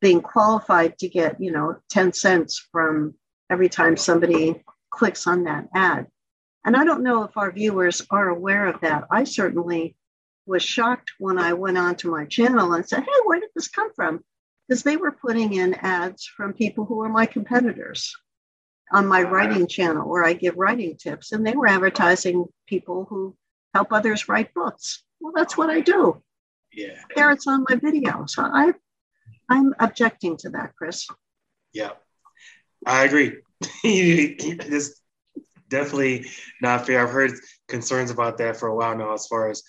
being 0.00 0.20
qualified 0.20 0.98
to 0.98 1.08
get, 1.08 1.40
you 1.40 1.52
know, 1.52 1.76
10 1.90 2.12
cents 2.12 2.66
from 2.72 3.14
every 3.50 3.68
time 3.68 3.96
somebody 3.96 4.62
clicks 4.90 5.26
on 5.26 5.44
that 5.44 5.68
ad. 5.74 6.06
And 6.64 6.76
I 6.76 6.84
don't 6.84 7.02
know 7.02 7.24
if 7.24 7.36
our 7.36 7.52
viewers 7.52 8.02
are 8.10 8.28
aware 8.28 8.66
of 8.66 8.80
that. 8.80 9.04
I 9.10 9.24
certainly 9.24 9.96
was 10.46 10.62
shocked 10.62 11.12
when 11.18 11.38
I 11.38 11.52
went 11.52 11.78
onto 11.78 12.10
my 12.10 12.24
channel 12.24 12.72
and 12.72 12.88
said, 12.88 13.04
Hey, 13.04 13.20
where 13.24 13.40
did 13.40 13.50
this 13.54 13.68
come 13.68 13.92
from? 13.94 14.24
Because 14.66 14.82
they 14.82 14.96
were 14.96 15.12
putting 15.12 15.54
in 15.54 15.74
ads 15.74 16.26
from 16.26 16.52
people 16.52 16.84
who 16.84 17.02
are 17.02 17.08
my 17.08 17.26
competitors 17.26 18.14
on 18.92 19.06
my 19.06 19.22
writing 19.22 19.66
channel 19.66 20.08
where 20.08 20.24
I 20.24 20.32
give 20.32 20.56
writing 20.56 20.96
tips, 20.96 21.32
and 21.32 21.46
they 21.46 21.54
were 21.54 21.68
advertising 21.68 22.46
people 22.66 23.06
who 23.08 23.36
help 23.74 23.92
others 23.92 24.28
write 24.28 24.54
books. 24.54 25.02
Well, 25.20 25.32
that's 25.34 25.56
what 25.56 25.70
I 25.70 25.80
do. 25.80 26.22
Yeah. 26.72 26.98
There 27.14 27.30
it's 27.30 27.46
on 27.46 27.64
my 27.68 27.76
video. 27.76 28.24
So 28.26 28.42
I 28.42 28.72
I'm 29.48 29.74
objecting 29.80 30.36
to 30.38 30.50
that, 30.50 30.74
Chris. 30.76 31.06
Yeah. 31.72 31.90
I 32.86 33.04
agree. 33.04 33.38
it's 33.84 35.00
definitely 35.68 36.26
not 36.60 36.86
fair. 36.86 37.02
I've 37.02 37.10
heard 37.10 37.32
concerns 37.66 38.10
about 38.10 38.38
that 38.38 38.56
for 38.56 38.68
a 38.68 38.74
while 38.74 38.96
now 38.96 39.14
as 39.14 39.26
far 39.26 39.50
as 39.50 39.62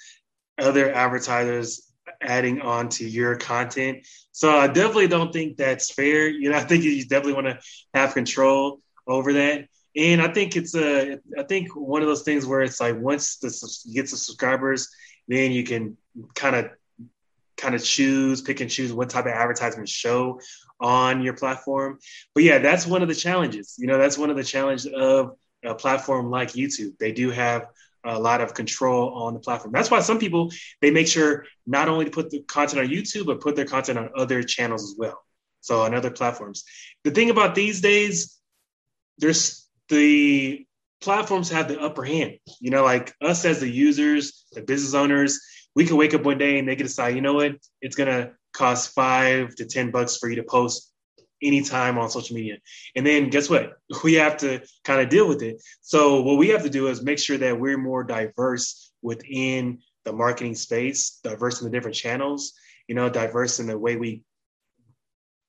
other 0.59 0.91
advertisers 0.91 1.89
adding 2.21 2.61
on 2.61 2.89
to 2.89 3.07
your 3.07 3.35
content. 3.35 4.05
So 4.31 4.57
I 4.57 4.67
definitely 4.67 5.07
don't 5.07 5.31
think 5.31 5.57
that's 5.57 5.91
fair. 5.93 6.27
You 6.27 6.49
know, 6.49 6.57
I 6.57 6.61
think 6.61 6.83
you 6.83 7.01
definitely 7.03 7.33
want 7.33 7.47
to 7.47 7.59
have 7.93 8.13
control 8.13 8.81
over 9.07 9.33
that. 9.33 9.67
And 9.95 10.21
I 10.21 10.31
think 10.31 10.55
it's 10.55 10.75
a, 10.75 11.19
I 11.37 11.43
think 11.43 11.75
one 11.75 12.01
of 12.01 12.07
those 12.07 12.23
things 12.23 12.45
where 12.45 12.61
it's 12.61 12.79
like 12.79 12.97
once 12.99 13.37
the 13.37 13.81
you 13.85 13.95
get 13.95 14.09
the 14.09 14.17
subscribers, 14.17 14.87
then 15.29 15.53
you 15.53 15.63
can 15.63 15.95
kind 16.35 16.55
of 16.57 16.71
kind 17.55 17.75
of 17.75 17.83
choose, 17.83 18.41
pick 18.41 18.61
and 18.61 18.69
choose 18.69 18.91
what 18.91 19.09
type 19.09 19.25
of 19.25 19.31
advertisement 19.31 19.89
show 19.89 20.39
on 20.79 21.21
your 21.21 21.33
platform. 21.33 21.99
But 22.33 22.43
yeah, 22.43 22.59
that's 22.59 22.87
one 22.87 23.01
of 23.01 23.07
the 23.07 23.15
challenges. 23.15 23.75
You 23.77 23.87
know, 23.87 23.97
that's 23.97 24.17
one 24.17 24.29
of 24.29 24.37
the 24.37 24.43
challenges 24.43 24.91
of 24.93 25.35
a 25.63 25.75
platform 25.75 26.29
like 26.29 26.53
YouTube. 26.53 26.97
They 26.99 27.11
do 27.11 27.31
have 27.31 27.67
a 28.05 28.17
lot 28.17 28.39
of 28.41 28.53
control 28.53 29.13
on 29.13 29.33
the 29.33 29.39
platform. 29.39 29.73
That's 29.73 29.91
why 29.91 29.99
some 29.99 30.19
people 30.19 30.51
they 30.81 30.89
make 30.89 31.07
sure 31.07 31.45
not 31.67 31.89
only 31.89 32.05
to 32.05 32.11
put 32.11 32.29
the 32.29 32.41
content 32.43 32.81
on 32.81 32.87
YouTube, 32.87 33.25
but 33.25 33.41
put 33.41 33.55
their 33.55 33.65
content 33.65 33.99
on 33.99 34.09
other 34.15 34.41
channels 34.41 34.83
as 34.83 34.95
well. 34.97 35.21
So 35.61 35.81
on 35.81 35.93
other 35.93 36.11
platforms. 36.11 36.63
The 37.03 37.11
thing 37.11 37.29
about 37.29 37.55
these 37.55 37.81
days, 37.81 38.39
there's 39.17 39.67
the 39.89 40.65
platforms 41.01 41.49
have 41.49 41.67
the 41.67 41.79
upper 41.79 42.03
hand. 42.03 42.37
You 42.59 42.71
know, 42.71 42.83
like 42.83 43.13
us 43.21 43.45
as 43.45 43.59
the 43.59 43.69
users, 43.69 44.45
the 44.53 44.61
business 44.61 44.93
owners, 44.93 45.39
we 45.75 45.85
can 45.85 45.97
wake 45.97 46.13
up 46.13 46.23
one 46.23 46.37
day 46.37 46.59
and 46.59 46.67
they 46.67 46.75
can 46.75 46.85
decide, 46.85 47.15
you 47.15 47.21
know 47.21 47.35
what, 47.35 47.55
it's 47.81 47.95
gonna 47.95 48.31
cost 48.53 48.93
five 48.93 49.55
to 49.55 49.65
ten 49.65 49.91
bucks 49.91 50.17
for 50.17 50.29
you 50.29 50.35
to 50.37 50.43
post 50.43 50.91
anytime 51.41 51.97
on 51.97 52.09
social 52.09 52.35
media. 52.35 52.57
And 52.95 53.05
then 53.05 53.29
guess 53.29 53.49
what? 53.49 53.73
We 54.03 54.15
have 54.15 54.37
to 54.37 54.61
kind 54.83 55.01
of 55.01 55.09
deal 55.09 55.27
with 55.27 55.41
it. 55.41 55.61
So 55.81 56.21
what 56.21 56.37
we 56.37 56.49
have 56.49 56.63
to 56.63 56.69
do 56.69 56.87
is 56.87 57.01
make 57.01 57.19
sure 57.19 57.37
that 57.37 57.59
we're 57.59 57.77
more 57.77 58.03
diverse 58.03 58.91
within 59.01 59.79
the 60.05 60.13
marketing 60.13 60.55
space, 60.55 61.19
diverse 61.23 61.61
in 61.61 61.65
the 61.65 61.71
different 61.71 61.95
channels, 61.95 62.53
you 62.87 62.95
know, 62.95 63.09
diverse 63.09 63.59
in 63.59 63.67
the 63.67 63.77
way 63.77 63.95
we 63.95 64.23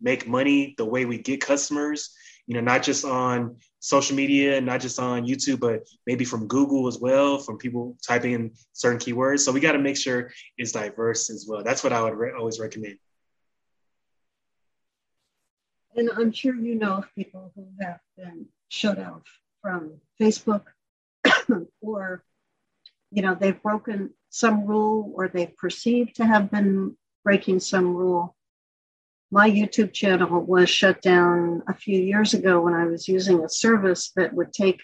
make 0.01 0.27
money, 0.27 0.75
the 0.79 0.85
way 0.85 1.05
we 1.05 1.19
get 1.19 1.41
customers, 1.41 2.15
you 2.47 2.55
know, 2.55 2.61
not 2.61 2.83
just 2.83 3.05
on 3.05 3.57
social 3.81 4.15
media, 4.15 4.61
not 4.61 4.81
just 4.81 4.99
on 4.99 5.27
YouTube, 5.27 5.59
but 5.59 5.89
maybe 6.07 6.25
from 6.25 6.47
Google 6.47 6.87
as 6.87 6.99
well, 6.99 7.39
from 7.39 7.57
people 7.59 7.97
typing 8.07 8.33
in 8.33 8.53
certain 8.73 8.99
keywords. 8.99 9.41
So 9.41 9.53
we 9.53 9.61
got 9.61 9.73
to 9.73 9.79
make 9.79 9.97
sure 9.97 10.31
it's 10.57 10.73
diverse 10.73 11.31
as 11.31 11.47
well. 11.49 11.65
That's 11.65 11.83
what 11.83 11.93
I 11.93 12.03
would 12.03 12.15
re- 12.15 12.33
always 12.39 12.61
recommend. 12.61 12.99
And 15.97 16.11
I'm 16.17 16.31
sure 16.31 16.55
you 16.55 16.77
know 16.77 16.99
of 16.99 17.15
people 17.15 17.53
who 17.57 17.67
have 17.81 18.01
been 18.17 18.47
shut 18.69 18.99
off 18.99 19.23
from 19.61 19.95
Facebook 20.21 20.63
or, 21.81 22.23
you 23.11 23.23
know, 23.23 23.35
they've 23.35 23.61
broken 23.61 24.11
some 24.29 24.67
rule 24.67 25.11
or 25.17 25.27
they've 25.27 25.57
perceived 25.57 26.17
to 26.17 26.27
have 26.27 26.51
been 26.51 26.97
breaking 27.25 27.61
some 27.61 27.95
rule 27.95 28.37
my 29.31 29.49
YouTube 29.49 29.93
channel 29.93 30.41
was 30.41 30.69
shut 30.69 31.01
down 31.03 31.63
a 31.69 31.75
few 31.75 31.99
years 32.01 32.35
ago 32.35 32.61
when 32.61 32.75
I 32.75 32.87
was 32.87 33.07
using 33.07 33.45
a 33.45 33.49
service 33.49 34.11
that 34.17 34.35
would 34.35 34.53
take 34.53 34.81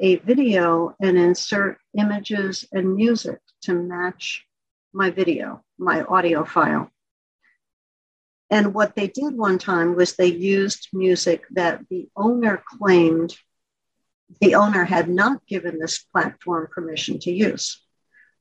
a 0.00 0.16
video 0.16 0.94
and 1.00 1.16
insert 1.16 1.78
images 1.96 2.64
and 2.72 2.94
music 2.94 3.38
to 3.62 3.74
match 3.74 4.44
my 4.92 5.10
video, 5.10 5.62
my 5.78 6.02
audio 6.02 6.44
file. 6.44 6.90
And 8.50 8.74
what 8.74 8.96
they 8.96 9.08
did 9.08 9.36
one 9.36 9.58
time 9.58 9.94
was 9.94 10.14
they 10.14 10.26
used 10.26 10.88
music 10.92 11.44
that 11.50 11.82
the 11.90 12.08
owner 12.16 12.62
claimed 12.78 13.36
the 14.40 14.54
owner 14.56 14.84
had 14.84 15.08
not 15.08 15.46
given 15.46 15.78
this 15.78 15.98
platform 15.98 16.68
permission 16.70 17.18
to 17.20 17.30
use. 17.30 17.82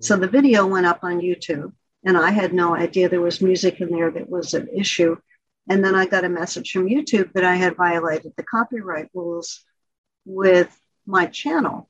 So 0.02 0.18
the 0.18 0.28
video 0.28 0.68
went 0.68 0.86
up 0.86 1.00
on 1.04 1.22
YouTube, 1.22 1.72
and 2.06 2.18
I 2.18 2.32
had 2.32 2.54
no 2.54 2.76
idea 2.76 3.10
there 3.10 3.22
was 3.22 3.42
music 3.42 3.82
in 3.82 3.90
there 3.90 4.12
that 4.12 4.30
was 4.30 4.54
an 4.54 4.68
issue. 4.74 5.18
And 5.70 5.84
then 5.84 5.96
I 5.96 6.06
got 6.06 6.24
a 6.24 6.30
message 6.30 6.72
from 6.72 6.88
YouTube 6.88 7.34
that 7.34 7.44
I 7.44 7.56
had 7.56 7.76
violated 7.76 8.34
the 8.36 8.44
copyright 8.44 9.10
rules 9.14 9.66
with 10.26 10.76
my 11.06 11.26
channel. 11.26 11.90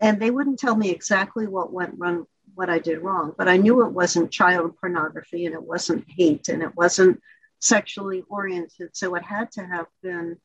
And 0.00 0.20
they 0.20 0.30
wouldn't 0.30 0.58
tell 0.58 0.76
me 0.76 0.90
exactly 0.90 1.46
what 1.46 1.72
went 1.72 1.94
wrong, 1.98 2.26
what 2.54 2.70
I 2.70 2.78
did 2.78 3.00
wrong, 3.00 3.34
but 3.36 3.48
I 3.48 3.56
knew 3.56 3.84
it 3.84 3.92
wasn't 3.92 4.30
child 4.30 4.76
pornography 4.78 5.46
and 5.46 5.54
it 5.54 5.62
wasn't 5.62 6.04
hate 6.08 6.48
and 6.48 6.62
it 6.62 6.76
wasn't 6.76 7.20
sexually 7.60 8.22
oriented. 8.28 8.90
So 8.92 9.14
it 9.14 9.22
had 9.22 9.50
to 9.52 9.66
have 9.66 9.86
been 10.02 10.36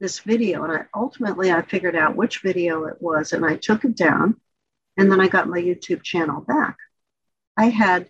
this 0.00 0.20
video. 0.20 0.64
And 0.64 0.72
I 0.72 0.84
ultimately 0.94 1.52
I 1.52 1.62
figured 1.62 1.96
out 1.96 2.16
which 2.16 2.40
video 2.40 2.84
it 2.84 3.00
was 3.00 3.32
and 3.32 3.44
I 3.44 3.56
took 3.56 3.84
it 3.84 3.96
down 3.96 4.40
and 4.96 5.10
then 5.10 5.20
I 5.20 5.28
got 5.28 5.48
my 5.48 5.60
YouTube 5.60 6.02
channel 6.02 6.40
back. 6.40 6.76
I 7.56 7.66
had 7.68 8.08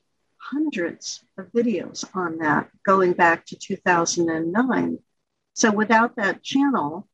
hundreds 0.50 1.24
of 1.38 1.50
videos 1.52 2.04
on 2.14 2.38
that 2.38 2.68
going 2.84 3.12
back 3.12 3.46
to 3.46 3.56
2009. 3.56 4.98
So 5.54 5.70
without 5.70 6.16
that 6.16 6.42
channel, 6.42 7.08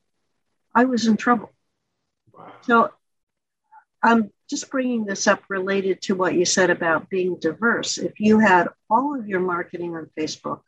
I 0.75 0.85
was 0.85 1.07
in 1.07 1.17
trouble. 1.17 1.53
Wow. 2.33 2.53
So 2.63 2.91
I'm 4.03 4.31
just 4.49 4.71
bringing 4.71 5.05
this 5.05 5.27
up 5.27 5.43
related 5.49 6.03
to 6.03 6.15
what 6.15 6.35
you 6.35 6.45
said 6.45 6.71
about 6.71 7.09
being 7.09 7.39
diverse. 7.39 7.99
If 7.99 8.19
you 8.19 8.39
had 8.39 8.69
all 8.89 9.19
of 9.19 9.29
your 9.29 9.41
marketing 9.41 9.95
on 9.97 10.11
Facebook 10.19 10.63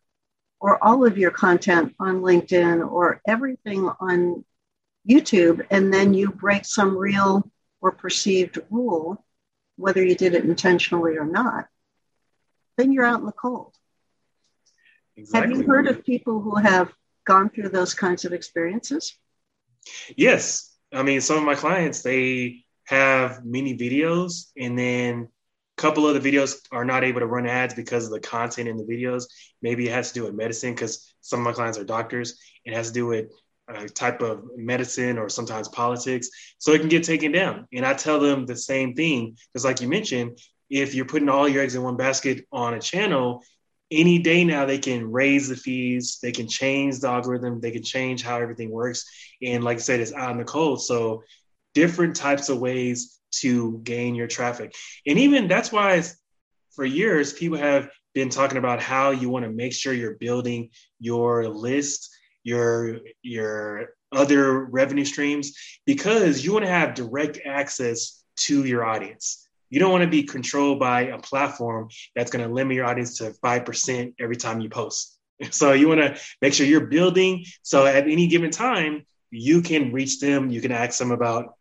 or 0.60 0.82
all 0.82 1.04
of 1.04 1.18
your 1.18 1.30
content 1.30 1.94
on 1.98 2.20
LinkedIn 2.20 2.88
or 2.88 3.20
everything 3.26 3.90
on 4.00 4.44
YouTube, 5.08 5.66
and 5.70 5.92
then 5.92 6.14
you 6.14 6.30
break 6.30 6.64
some 6.64 6.96
real 6.96 7.50
or 7.80 7.90
perceived 7.90 8.60
rule, 8.70 9.24
whether 9.76 10.04
you 10.04 10.14
did 10.14 10.34
it 10.34 10.44
intentionally 10.44 11.16
or 11.16 11.24
not, 11.24 11.66
then 12.76 12.92
you're 12.92 13.04
out 13.04 13.20
in 13.20 13.26
the 13.26 13.32
cold. 13.32 13.74
Exactly. 15.16 15.54
Have 15.54 15.60
you 15.60 15.66
heard 15.66 15.88
of 15.88 16.04
people 16.04 16.40
who 16.40 16.56
have 16.56 16.92
gone 17.24 17.50
through 17.50 17.68
those 17.68 17.94
kinds 17.94 18.24
of 18.24 18.32
experiences? 18.32 19.16
Yes. 20.16 20.76
I 20.92 21.02
mean, 21.02 21.20
some 21.20 21.38
of 21.38 21.44
my 21.44 21.54
clients, 21.54 22.02
they 22.02 22.64
have 22.84 23.44
many 23.44 23.76
videos 23.76 24.50
and 24.56 24.78
then 24.78 25.28
a 25.78 25.80
couple 25.80 26.06
of 26.06 26.20
the 26.20 26.30
videos 26.30 26.56
are 26.70 26.84
not 26.84 27.04
able 27.04 27.20
to 27.20 27.26
run 27.26 27.46
ads 27.46 27.74
because 27.74 28.06
of 28.06 28.12
the 28.12 28.20
content 28.20 28.68
in 28.68 28.76
the 28.76 28.84
videos. 28.84 29.24
Maybe 29.62 29.88
it 29.88 29.92
has 29.92 30.08
to 30.08 30.14
do 30.14 30.24
with 30.24 30.34
medicine 30.34 30.74
because 30.74 31.14
some 31.20 31.40
of 31.40 31.44
my 31.44 31.52
clients 31.52 31.78
are 31.78 31.84
doctors. 31.84 32.38
It 32.64 32.74
has 32.74 32.88
to 32.88 32.94
do 32.94 33.06
with 33.06 33.26
a 33.68 33.88
type 33.88 34.20
of 34.22 34.42
medicine 34.56 35.18
or 35.18 35.28
sometimes 35.28 35.68
politics. 35.68 36.28
So 36.58 36.72
it 36.72 36.80
can 36.80 36.88
get 36.88 37.04
taken 37.04 37.32
down. 37.32 37.66
And 37.72 37.86
I 37.86 37.94
tell 37.94 38.18
them 38.20 38.44
the 38.44 38.56
same 38.56 38.94
thing 38.94 39.36
because, 39.52 39.64
like 39.64 39.80
you 39.80 39.88
mentioned, 39.88 40.38
if 40.72 40.94
you're 40.94 41.04
putting 41.04 41.28
all 41.28 41.46
your 41.46 41.62
eggs 41.62 41.74
in 41.74 41.82
one 41.82 41.98
basket 41.98 42.46
on 42.50 42.72
a 42.72 42.80
channel, 42.80 43.44
any 43.90 44.18
day 44.18 44.42
now 44.42 44.64
they 44.64 44.78
can 44.78 45.12
raise 45.12 45.50
the 45.50 45.54
fees, 45.54 46.18
they 46.22 46.32
can 46.32 46.48
change 46.48 46.98
the 46.98 47.08
algorithm, 47.08 47.60
they 47.60 47.70
can 47.70 47.82
change 47.82 48.22
how 48.22 48.38
everything 48.38 48.70
works. 48.70 49.04
And 49.42 49.62
like 49.62 49.76
I 49.76 49.80
said, 49.80 50.00
it's 50.00 50.14
out 50.14 50.30
in 50.30 50.38
the 50.38 50.44
cold. 50.44 50.82
So 50.82 51.24
different 51.74 52.16
types 52.16 52.48
of 52.48 52.58
ways 52.58 53.20
to 53.32 53.82
gain 53.84 54.14
your 54.14 54.28
traffic. 54.28 54.74
And 55.06 55.18
even 55.18 55.46
that's 55.46 55.70
why 55.70 56.02
for 56.74 56.86
years 56.86 57.34
people 57.34 57.58
have 57.58 57.90
been 58.14 58.30
talking 58.30 58.56
about 58.56 58.80
how 58.80 59.10
you 59.10 59.28
want 59.28 59.44
to 59.44 59.50
make 59.50 59.74
sure 59.74 59.92
you're 59.92 60.16
building 60.16 60.70
your 61.00 61.48
list, 61.48 62.08
your 62.44 63.00
your 63.20 63.90
other 64.10 64.64
revenue 64.64 65.04
streams 65.04 65.52
because 65.84 66.42
you 66.42 66.52
want 66.54 66.64
to 66.64 66.70
have 66.70 66.94
direct 66.94 67.40
access 67.44 68.22
to 68.36 68.64
your 68.64 68.84
audience. 68.84 69.46
You 69.72 69.80
don't 69.80 69.90
want 69.90 70.02
to 70.02 70.10
be 70.10 70.22
controlled 70.22 70.78
by 70.78 71.04
a 71.06 71.18
platform 71.18 71.88
that's 72.14 72.30
going 72.30 72.46
to 72.46 72.52
limit 72.52 72.76
your 72.76 72.84
audience 72.84 73.16
to 73.18 73.30
5% 73.30 74.14
every 74.20 74.36
time 74.36 74.60
you 74.60 74.68
post. 74.68 75.18
So 75.50 75.72
you 75.72 75.88
want 75.88 76.00
to 76.00 76.20
make 76.40 76.54
sure 76.54 76.66
you're 76.66 76.86
building. 76.86 77.46
So 77.62 77.84
at 77.84 78.06
any 78.06 78.28
given 78.28 78.50
time, 78.50 79.06
you 79.30 79.60
can 79.60 79.90
reach 79.90 80.20
them. 80.20 80.50
You 80.50 80.60
can 80.60 80.70
ask 80.70 80.98
them 81.00 81.10
about 81.10 81.54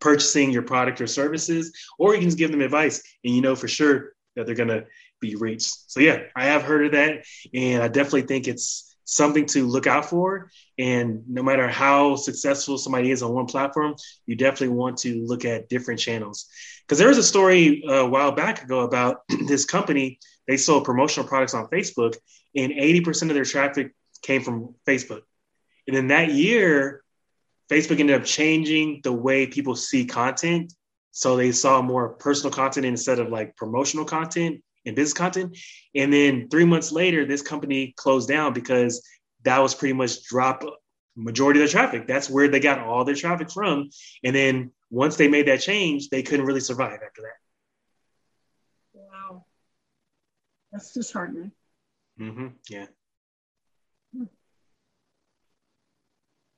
purchasing 0.00 0.50
your 0.50 0.62
product 0.62 1.00
or 1.00 1.06
services, 1.06 1.72
or 1.96 2.14
you 2.14 2.20
can 2.20 2.28
just 2.28 2.38
give 2.38 2.50
them 2.50 2.62
advice 2.62 3.00
and 3.22 3.32
you 3.32 3.42
know 3.42 3.54
for 3.54 3.68
sure 3.68 4.14
that 4.34 4.46
they're 4.46 4.56
going 4.56 4.70
to 4.70 4.86
be 5.20 5.36
reached. 5.36 5.90
So 5.90 6.00
yeah, 6.00 6.22
I 6.34 6.46
have 6.46 6.62
heard 6.62 6.86
of 6.86 6.92
that. 6.92 7.24
And 7.54 7.82
I 7.82 7.88
definitely 7.88 8.22
think 8.22 8.48
it's 8.48 8.87
something 9.08 9.46
to 9.46 9.66
look 9.66 9.86
out 9.86 10.04
for. 10.04 10.50
And 10.78 11.24
no 11.26 11.42
matter 11.42 11.66
how 11.66 12.16
successful 12.16 12.76
somebody 12.76 13.10
is 13.10 13.22
on 13.22 13.32
one 13.32 13.46
platform, 13.46 13.94
you 14.26 14.36
definitely 14.36 14.76
want 14.76 14.98
to 14.98 15.24
look 15.24 15.46
at 15.46 15.70
different 15.70 15.98
channels. 15.98 16.46
Because 16.86 16.98
there 16.98 17.08
was 17.08 17.16
a 17.16 17.22
story 17.22 17.82
uh, 17.88 17.92
a 17.92 18.08
while 18.08 18.32
back 18.32 18.62
ago 18.62 18.80
about 18.80 19.22
this 19.46 19.64
company, 19.64 20.18
they 20.46 20.58
sold 20.58 20.84
promotional 20.84 21.26
products 21.26 21.54
on 21.54 21.68
Facebook, 21.68 22.16
and 22.54 22.70
80% 22.70 23.30
of 23.30 23.34
their 23.34 23.46
traffic 23.46 23.94
came 24.22 24.42
from 24.42 24.74
Facebook. 24.86 25.22
And 25.86 25.96
in 25.96 26.08
that 26.08 26.30
year, 26.32 27.02
Facebook 27.70 28.00
ended 28.00 28.20
up 28.20 28.26
changing 28.26 29.00
the 29.04 29.12
way 29.12 29.46
people 29.46 29.74
see 29.74 30.04
content. 30.04 30.74
So 31.12 31.36
they 31.36 31.52
saw 31.52 31.80
more 31.80 32.10
personal 32.10 32.52
content 32.52 32.84
instead 32.84 33.20
of 33.20 33.30
like 33.30 33.56
promotional 33.56 34.04
content 34.04 34.62
and 34.88 34.96
business 34.96 35.14
content. 35.14 35.56
And 35.94 36.12
then 36.12 36.48
three 36.48 36.64
months 36.64 36.90
later, 36.90 37.24
this 37.24 37.42
company 37.42 37.94
closed 37.96 38.28
down 38.28 38.52
because 38.52 39.06
that 39.44 39.58
was 39.58 39.74
pretty 39.74 39.94
much 39.94 40.24
drop 40.24 40.64
majority 41.16 41.60
of 41.60 41.66
the 41.66 41.72
traffic. 41.72 42.06
That's 42.06 42.30
where 42.30 42.48
they 42.48 42.60
got 42.60 42.80
all 42.80 43.04
their 43.04 43.14
traffic 43.14 43.50
from. 43.50 43.90
And 44.24 44.34
then 44.34 44.72
once 44.90 45.16
they 45.16 45.28
made 45.28 45.46
that 45.48 45.60
change, 45.60 46.08
they 46.08 46.22
couldn't 46.22 46.46
really 46.46 46.60
survive 46.60 47.00
after 47.04 47.22
that. 47.22 47.38
Wow. 48.94 49.44
That's 50.72 50.92
disheartening. 50.92 51.52
Mm-hmm. 52.20 52.48
Yeah. 52.68 52.86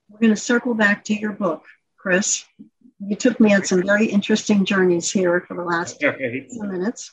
We're 0.09 0.19
going 0.19 0.35
to 0.35 0.37
circle 0.37 0.75
back 0.75 1.05
to 1.05 1.15
your 1.15 1.33
book, 1.33 1.65
Chris. 1.97 2.45
You 2.99 3.17
took 3.17 3.41
me 3.41 3.55
on 3.55 3.65
some 3.65 3.83
very 3.85 4.07
interesting 4.07 4.65
journeys 4.65 5.11
here 5.11 5.45
for 5.47 5.55
the 5.55 5.63
last 5.63 5.99
few 6.01 6.47
minutes. 6.61 7.13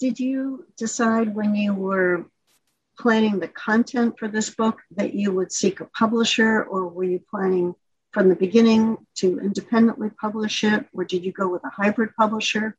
Did 0.00 0.18
you 0.18 0.66
decide 0.76 1.34
when 1.34 1.54
you 1.54 1.72
were 1.72 2.26
planning 2.98 3.38
the 3.38 3.48
content 3.48 4.18
for 4.18 4.28
this 4.28 4.50
book 4.50 4.80
that 4.96 5.14
you 5.14 5.32
would 5.32 5.52
seek 5.52 5.80
a 5.80 5.86
publisher, 5.86 6.62
or 6.62 6.88
were 6.88 7.04
you 7.04 7.20
planning 7.30 7.74
from 8.12 8.28
the 8.28 8.36
beginning 8.36 8.96
to 9.16 9.40
independently 9.40 10.10
publish 10.20 10.62
it, 10.62 10.86
or 10.92 11.04
did 11.04 11.24
you 11.24 11.32
go 11.32 11.48
with 11.48 11.64
a 11.64 11.70
hybrid 11.70 12.10
publisher? 12.16 12.76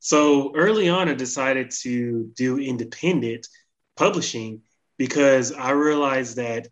So 0.00 0.52
early 0.54 0.88
on, 0.88 1.08
I 1.08 1.14
decided 1.14 1.70
to 1.82 2.30
do 2.34 2.58
independent 2.58 3.46
publishing 3.96 4.62
because 4.98 5.52
I 5.52 5.70
realized 5.70 6.36
that 6.36 6.68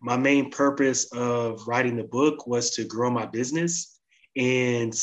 my 0.00 0.16
main 0.16 0.50
purpose 0.50 1.12
of 1.12 1.66
writing 1.66 1.96
the 1.96 2.04
book 2.04 2.46
was 2.46 2.70
to 2.72 2.84
grow 2.84 3.10
my 3.10 3.26
business. 3.26 3.98
And 4.36 4.94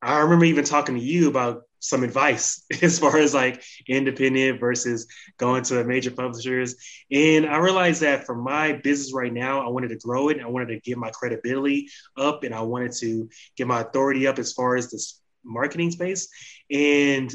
I 0.00 0.20
remember 0.20 0.44
even 0.44 0.64
talking 0.64 0.94
to 0.94 1.00
you 1.00 1.28
about 1.28 1.62
some 1.86 2.02
advice 2.02 2.64
as 2.82 2.98
far 2.98 3.16
as 3.18 3.34
like 3.34 3.62
independent 3.88 4.60
versus 4.60 5.06
going 5.38 5.62
to 5.64 5.84
major 5.84 6.10
publishers. 6.10 6.76
And 7.10 7.46
I 7.46 7.58
realized 7.58 8.02
that 8.02 8.26
for 8.26 8.34
my 8.34 8.72
business 8.72 9.14
right 9.14 9.32
now, 9.32 9.64
I 9.64 9.70
wanted 9.70 9.88
to 9.88 9.96
grow 9.96 10.28
it. 10.28 10.40
I 10.40 10.46
wanted 10.46 10.68
to 10.68 10.80
get 10.80 10.98
my 10.98 11.10
credibility 11.10 11.88
up 12.16 12.42
and 12.42 12.54
I 12.54 12.62
wanted 12.62 12.92
to 13.00 13.28
get 13.56 13.66
my 13.66 13.80
authority 13.80 14.26
up 14.26 14.38
as 14.38 14.52
far 14.52 14.76
as 14.76 14.90
this 14.90 15.20
marketing 15.44 15.90
space. 15.92 16.28
And 16.70 17.32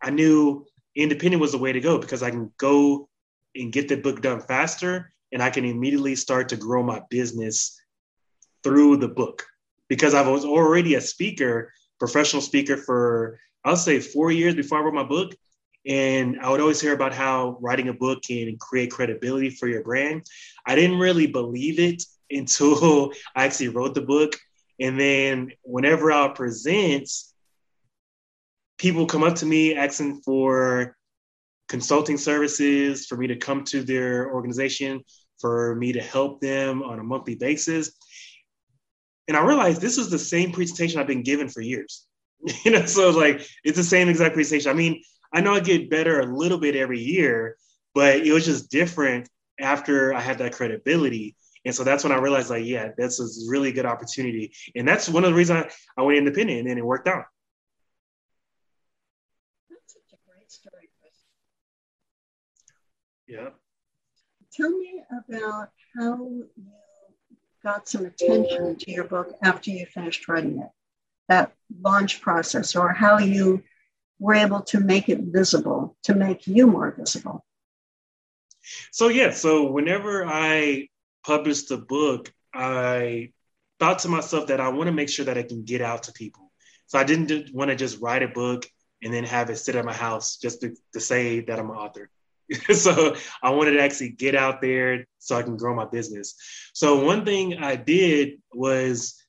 I 0.00 0.10
knew 0.10 0.66
independent 0.96 1.40
was 1.40 1.52
the 1.52 1.58
way 1.58 1.72
to 1.72 1.80
go 1.80 1.98
because 1.98 2.22
I 2.22 2.30
can 2.30 2.52
go 2.58 3.08
and 3.54 3.72
get 3.72 3.88
the 3.88 3.96
book 3.96 4.20
done 4.20 4.40
faster 4.40 5.10
and 5.32 5.42
I 5.42 5.50
can 5.50 5.64
immediately 5.64 6.16
start 6.16 6.48
to 6.50 6.56
grow 6.56 6.82
my 6.82 7.02
business 7.08 7.80
through 8.62 8.98
the 8.98 9.08
book 9.08 9.44
because 9.88 10.14
I 10.14 10.28
was 10.28 10.44
already 10.44 10.94
a 10.94 11.00
speaker, 11.00 11.72
professional 11.98 12.42
speaker 12.42 12.76
for 12.76 13.38
I'll 13.64 13.76
say 13.76 14.00
four 14.00 14.32
years 14.32 14.54
before 14.54 14.78
I 14.78 14.82
wrote 14.82 14.94
my 14.94 15.04
book. 15.04 15.34
And 15.84 16.40
I 16.40 16.48
would 16.50 16.60
always 16.60 16.80
hear 16.80 16.94
about 16.94 17.12
how 17.12 17.58
writing 17.60 17.88
a 17.88 17.92
book 17.92 18.22
can 18.22 18.56
create 18.58 18.92
credibility 18.92 19.50
for 19.50 19.66
your 19.66 19.82
brand. 19.82 20.24
I 20.64 20.76
didn't 20.76 20.98
really 20.98 21.26
believe 21.26 21.80
it 21.80 22.04
until 22.30 23.12
I 23.34 23.44
actually 23.44 23.68
wrote 23.68 23.94
the 23.94 24.02
book. 24.02 24.38
And 24.80 24.98
then 24.98 25.52
whenever 25.62 26.10
I 26.10 26.28
present, 26.28 27.10
people 28.78 29.06
come 29.06 29.22
up 29.22 29.36
to 29.36 29.46
me 29.46 29.74
asking 29.74 30.22
for 30.22 30.96
consulting 31.68 32.16
services, 32.16 33.06
for 33.06 33.16
me 33.16 33.26
to 33.26 33.36
come 33.36 33.64
to 33.64 33.82
their 33.82 34.32
organization, 34.32 35.02
for 35.40 35.74
me 35.76 35.92
to 35.92 36.00
help 36.00 36.40
them 36.40 36.82
on 36.82 36.98
a 36.98 37.04
monthly 37.04 37.34
basis. 37.34 37.92
And 39.28 39.36
I 39.36 39.44
realized 39.44 39.80
this 39.80 39.98
is 39.98 40.10
the 40.10 40.18
same 40.18 40.52
presentation 40.52 41.00
I've 41.00 41.06
been 41.06 41.22
given 41.22 41.48
for 41.48 41.60
years. 41.60 42.06
you 42.64 42.70
know, 42.70 42.86
so 42.86 43.10
like 43.10 43.46
it's 43.64 43.76
the 43.76 43.84
same 43.84 44.08
exact 44.08 44.34
presentation. 44.34 44.70
I 44.70 44.74
mean, 44.74 45.02
I 45.32 45.40
know 45.40 45.54
I 45.54 45.60
get 45.60 45.90
better 45.90 46.20
a 46.20 46.36
little 46.36 46.58
bit 46.58 46.76
every 46.76 47.00
year, 47.00 47.56
but 47.94 48.16
it 48.26 48.32
was 48.32 48.44
just 48.44 48.70
different 48.70 49.28
after 49.60 50.12
I 50.14 50.20
had 50.20 50.38
that 50.38 50.52
credibility. 50.52 51.36
And 51.64 51.74
so 51.74 51.84
that's 51.84 52.02
when 52.02 52.12
I 52.12 52.18
realized, 52.18 52.50
like, 52.50 52.64
yeah, 52.64 52.88
that's 52.98 53.20
a 53.20 53.26
really 53.48 53.70
good 53.70 53.86
opportunity. 53.86 54.52
And 54.74 54.86
that's 54.86 55.08
one 55.08 55.24
of 55.24 55.30
the 55.30 55.36
reasons 55.36 55.66
I, 55.96 56.00
I 56.00 56.04
went 56.04 56.18
independent 56.18 56.68
and 56.68 56.78
it 56.78 56.84
worked 56.84 57.06
out. 57.06 57.24
That's 59.70 59.92
such 59.92 60.12
a 60.12 60.16
great 60.28 60.50
story, 60.50 60.90
Chris. 61.00 61.14
Yeah. 63.28 63.50
Tell 64.52 64.70
me 64.70 65.02
about 65.26 65.70
how 65.96 66.16
you 66.16 66.48
got 67.62 67.88
some 67.88 68.06
attention 68.06 68.76
to 68.76 68.90
your 68.90 69.04
book 69.04 69.32
after 69.42 69.70
you 69.70 69.86
finished 69.86 70.26
writing 70.26 70.58
it, 70.58 70.68
that 71.28 71.52
launch 71.80 72.20
process, 72.20 72.76
or 72.76 72.92
how 72.92 73.18
you 73.18 73.62
were 74.18 74.34
able 74.34 74.60
to 74.60 74.80
make 74.80 75.08
it 75.08 75.20
visible, 75.20 75.96
to 76.04 76.14
make 76.14 76.46
you 76.46 76.66
more 76.66 76.94
visible. 76.96 77.44
So, 78.90 79.08
yeah, 79.08 79.30
so 79.32 79.70
whenever 79.70 80.24
I 80.26 80.88
published 81.24 81.68
the 81.68 81.78
book, 81.78 82.32
I 82.54 83.32
thought 83.80 84.00
to 84.00 84.08
myself 84.08 84.46
that 84.48 84.60
I 84.60 84.68
want 84.68 84.86
to 84.86 84.92
make 84.92 85.08
sure 85.08 85.24
that 85.24 85.38
I 85.38 85.42
can 85.42 85.64
get 85.64 85.80
out 85.80 86.04
to 86.04 86.12
people. 86.12 86.52
So 86.86 86.98
I 86.98 87.04
didn't 87.04 87.54
want 87.54 87.70
to 87.70 87.76
just 87.76 88.00
write 88.00 88.22
a 88.22 88.28
book 88.28 88.66
and 89.02 89.12
then 89.12 89.24
have 89.24 89.50
it 89.50 89.56
sit 89.56 89.76
at 89.76 89.84
my 89.84 89.92
house 89.94 90.36
just 90.36 90.60
to, 90.60 90.76
to 90.92 91.00
say 91.00 91.40
that 91.40 91.58
I'm 91.58 91.70
an 91.70 91.76
author. 91.76 92.10
so 92.74 93.16
I 93.42 93.50
wanted 93.50 93.72
to 93.72 93.82
actually 93.82 94.10
get 94.10 94.34
out 94.34 94.60
there 94.60 95.06
so 95.18 95.36
I 95.36 95.42
can 95.42 95.56
grow 95.56 95.74
my 95.74 95.86
business. 95.86 96.34
So 96.74 97.04
one 97.04 97.24
thing 97.24 97.58
I 97.58 97.76
did 97.76 98.40
was 98.52 99.21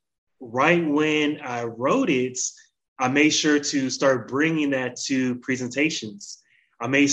right 0.52 0.86
when 0.86 1.40
I 1.42 1.64
wrote 1.64 2.10
it, 2.10 2.38
I 3.00 3.08
made 3.08 3.32
sure 3.32 3.60
to 3.60 3.90
start 3.90 4.28
bringing 4.28 4.72
that 4.72 4.98
to 5.06 5.36
presentations. 5.36 6.42
I 6.80 6.88
made 6.88 7.12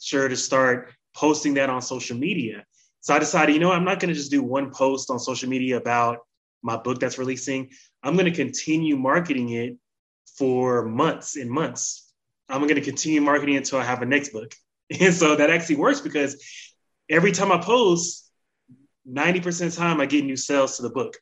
sure 0.00 0.28
to 0.28 0.36
start 0.36 0.92
posting 1.14 1.54
that 1.54 1.70
on 1.70 1.82
social 1.82 2.16
media. 2.16 2.64
So 3.00 3.14
I 3.14 3.18
decided, 3.18 3.54
you 3.54 3.60
know, 3.60 3.70
I'm 3.70 3.84
not 3.84 4.00
going 4.00 4.08
to 4.08 4.14
just 4.14 4.30
do 4.30 4.42
one 4.42 4.70
post 4.70 5.10
on 5.10 5.18
social 5.18 5.48
media 5.48 5.76
about 5.76 6.18
my 6.62 6.76
book 6.76 6.98
that's 6.98 7.18
releasing. 7.18 7.70
I'm 8.02 8.14
going 8.14 8.24
to 8.24 8.32
continue 8.32 8.96
marketing 8.96 9.50
it 9.50 9.76
for 10.38 10.86
months 10.86 11.36
and 11.36 11.50
months. 11.50 12.10
I'm 12.48 12.62
going 12.62 12.74
to 12.76 12.80
continue 12.80 13.20
marketing 13.20 13.56
until 13.56 13.78
I 13.78 13.84
have 13.84 14.02
a 14.02 14.06
next 14.06 14.30
book. 14.30 14.54
And 15.00 15.14
so 15.14 15.36
that 15.36 15.48
actually 15.48 15.76
works 15.76 16.02
because 16.02 16.44
every 17.08 17.32
time 17.32 17.50
I 17.50 17.56
post, 17.58 18.30
90% 19.08 19.46
of 19.46 19.74
the 19.74 19.76
time 19.76 19.98
I 19.98 20.04
get 20.06 20.24
new 20.24 20.36
sales 20.36 20.76
to 20.76 20.82
the 20.82 20.90
book 20.90 21.16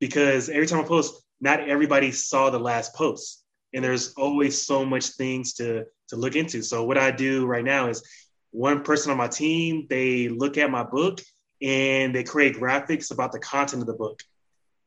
because 0.00 0.48
every 0.48 0.66
time 0.66 0.80
I 0.80 0.84
post, 0.84 1.22
not 1.40 1.68
everybody 1.68 2.10
saw 2.12 2.50
the 2.50 2.58
last 2.58 2.94
post. 2.94 3.44
And 3.74 3.84
there's 3.84 4.14
always 4.14 4.60
so 4.60 4.84
much 4.84 5.10
things 5.10 5.54
to, 5.54 5.84
to 6.08 6.16
look 6.16 6.36
into. 6.36 6.62
So 6.62 6.84
what 6.84 6.98
I 6.98 7.10
do 7.10 7.46
right 7.46 7.64
now 7.64 7.88
is 7.88 8.02
one 8.50 8.82
person 8.82 9.10
on 9.10 9.18
my 9.18 9.28
team, 9.28 9.86
they 9.90 10.28
look 10.28 10.56
at 10.56 10.70
my 10.70 10.82
book 10.82 11.20
and 11.60 12.14
they 12.14 12.24
create 12.24 12.56
graphics 12.56 13.10
about 13.10 13.32
the 13.32 13.38
content 13.40 13.82
of 13.82 13.86
the 13.86 13.94
book. 13.94 14.22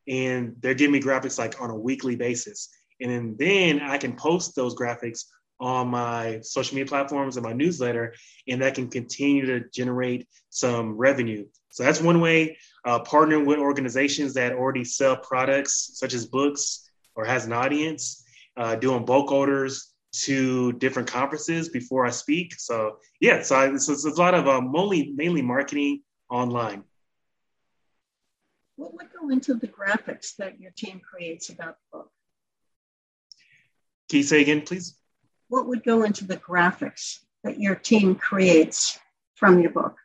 And 0.08 0.56
they're 0.60 0.74
giving 0.74 0.94
me 0.94 1.00
graphics 1.00 1.38
like 1.38 1.62
on 1.62 1.70
a 1.70 1.76
weekly 1.76 2.16
basis. 2.16 2.70
And 3.00 3.12
then, 3.12 3.36
then 3.38 3.82
I 3.82 3.98
can 3.98 4.16
post 4.16 4.56
those 4.56 4.76
graphics 4.76 5.26
on 5.60 5.90
my 5.90 6.40
social 6.42 6.76
media 6.76 6.90
platforms 6.90 7.38
and 7.38 7.46
my 7.46 7.54
newsletter, 7.54 8.16
and 8.48 8.62
that 8.62 8.74
can 8.74 8.90
continue 8.90 9.46
to 9.46 9.70
generate 9.70 10.28
some 10.50 10.98
revenue. 10.98 11.46
So 11.72 11.84
that's 11.84 12.02
one 12.02 12.22
way. 12.22 12.58
Uh, 12.86 13.00
partnering 13.04 13.46
with 13.46 13.60
organizations 13.60 14.34
that 14.36 14.54
already 14.54 14.84
sell 14.84 15.18
products 15.18 15.92
such 15.96 16.14
as 16.14 16.26
books 16.26 16.90
or 17.16 17.26
has 17.26 17.46
an 17.46 17.54
audience, 17.54 18.24
uh, 18.58 18.76
doing 18.76 19.06
bulk 19.06 19.32
orders 19.32 19.94
to 20.14 20.74
different 20.74 21.08
conferences 21.10 21.70
before 21.70 22.06
I 22.06 22.10
speak. 22.10 22.54
So 22.60 22.98
yeah, 23.20 23.42
so, 23.42 23.56
I, 23.56 23.76
so 23.78 23.94
it's 23.94 24.06
a 24.06 24.10
lot 24.10 24.34
of 24.34 24.48
um, 24.48 24.72
mainly 24.72 25.14
mainly 25.16 25.42
marketing 25.42 26.04
online. 26.30 26.84
What 28.76 28.94
would 28.94 29.08
go 29.20 29.30
into 29.30 29.54
the 29.54 29.68
graphics 29.68 30.36
that 30.38 30.60
your 30.60 30.72
team 30.72 31.00
creates 31.00 31.50
about 31.50 31.78
the 31.92 31.98
book? 31.98 32.12
Can 34.10 34.18
you 34.18 34.24
say 34.24 34.42
again, 34.42 34.62
please? 34.62 34.96
what 35.52 35.68
would 35.68 35.84
go 35.84 36.04
into 36.04 36.24
the 36.24 36.38
graphics 36.38 37.20
that 37.44 37.60
your 37.60 37.76
team 37.76 38.16
creates 38.16 38.98
from 39.36 39.60
your 39.60 39.70
book? 39.70 39.98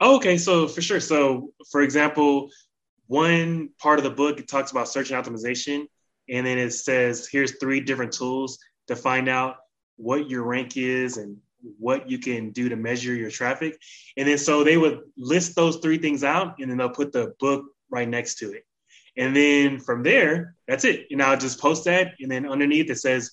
Oh, 0.00 0.16
okay, 0.16 0.36
so 0.38 0.66
for 0.66 0.82
sure. 0.82 1.00
So, 1.00 1.52
for 1.70 1.82
example, 1.82 2.50
one 3.06 3.70
part 3.78 3.98
of 3.98 4.04
the 4.04 4.10
book 4.10 4.44
talks 4.46 4.70
about 4.70 4.88
search 4.88 5.10
and 5.10 5.24
optimization, 5.24 5.86
and 6.28 6.46
then 6.46 6.58
it 6.58 6.72
says 6.72 7.28
here's 7.30 7.58
three 7.58 7.80
different 7.80 8.12
tools 8.12 8.58
to 8.88 8.96
find 8.96 9.28
out 9.28 9.56
what 9.96 10.28
your 10.28 10.42
rank 10.42 10.76
is 10.76 11.16
and 11.16 11.36
what 11.78 12.10
you 12.10 12.18
can 12.18 12.50
do 12.50 12.68
to 12.68 12.76
measure 12.76 13.14
your 13.14 13.30
traffic. 13.30 13.78
And 14.16 14.28
then 14.28 14.38
so 14.38 14.64
they 14.64 14.76
would 14.76 15.00
list 15.16 15.54
those 15.54 15.76
three 15.76 15.98
things 15.98 16.24
out, 16.24 16.56
and 16.58 16.70
then 16.70 16.78
they'll 16.78 16.90
put 16.90 17.12
the 17.12 17.34
book 17.38 17.64
right 17.90 18.08
next 18.08 18.36
to 18.36 18.52
it. 18.52 18.64
And 19.16 19.34
then 19.34 19.78
from 19.78 20.02
there, 20.02 20.56
that's 20.66 20.84
it. 20.84 21.06
And 21.10 21.22
I'll 21.22 21.38
just 21.38 21.60
post 21.60 21.84
that, 21.84 22.14
and 22.20 22.30
then 22.30 22.48
underneath 22.48 22.90
it 22.90 22.98
says 22.98 23.30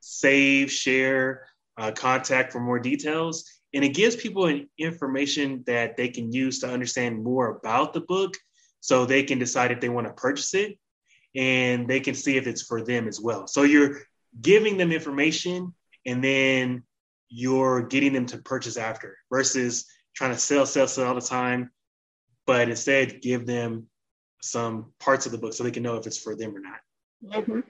save, 0.00 0.70
share, 0.70 1.46
uh, 1.78 1.92
contact 1.92 2.52
for 2.52 2.60
more 2.60 2.78
details. 2.78 3.61
And 3.74 3.84
it 3.84 3.94
gives 3.94 4.16
people 4.16 4.60
information 4.78 5.64
that 5.66 5.96
they 5.96 6.08
can 6.08 6.32
use 6.32 6.60
to 6.60 6.68
understand 6.68 7.22
more 7.22 7.56
about 7.56 7.94
the 7.94 8.02
book 8.02 8.36
so 8.80 9.06
they 9.06 9.22
can 9.22 9.38
decide 9.38 9.70
if 9.70 9.80
they 9.80 9.88
want 9.88 10.06
to 10.06 10.12
purchase 10.12 10.54
it 10.54 10.78
and 11.34 11.88
they 11.88 12.00
can 12.00 12.14
see 12.14 12.36
if 12.36 12.46
it's 12.46 12.62
for 12.62 12.82
them 12.82 13.08
as 13.08 13.20
well. 13.20 13.46
So 13.46 13.62
you're 13.62 14.02
giving 14.40 14.76
them 14.76 14.92
information 14.92 15.74
and 16.04 16.22
then 16.22 16.82
you're 17.28 17.82
getting 17.82 18.12
them 18.12 18.26
to 18.26 18.38
purchase 18.38 18.76
after 18.76 19.16
versus 19.30 19.86
trying 20.14 20.32
to 20.32 20.38
sell, 20.38 20.66
sell, 20.66 20.86
sell 20.86 21.08
all 21.08 21.14
the 21.14 21.20
time, 21.20 21.70
but 22.46 22.68
instead 22.68 23.22
give 23.22 23.46
them 23.46 23.86
some 24.42 24.92
parts 24.98 25.24
of 25.24 25.32
the 25.32 25.38
book 25.38 25.54
so 25.54 25.64
they 25.64 25.70
can 25.70 25.82
know 25.82 25.96
if 25.96 26.06
it's 26.06 26.18
for 26.18 26.36
them 26.36 26.54
or 26.54 26.60
not. 26.60 26.80
Mm-hmm. 27.24 27.60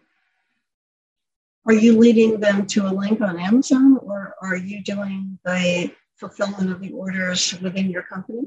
Are 1.67 1.75
you 1.75 1.97
leading 1.97 2.41
them 2.41 2.67
to 2.69 2.87
a 2.87 2.91
link 2.91 3.21
on 3.21 3.39
Amazon 3.39 3.99
are 4.43 4.57
you 4.57 4.83
doing 4.83 5.39
the 5.45 5.93
fulfillment 6.17 6.71
of 6.71 6.81
the 6.81 6.93
orders 6.93 7.59
within 7.61 7.91
your 7.91 8.03
company? 8.03 8.43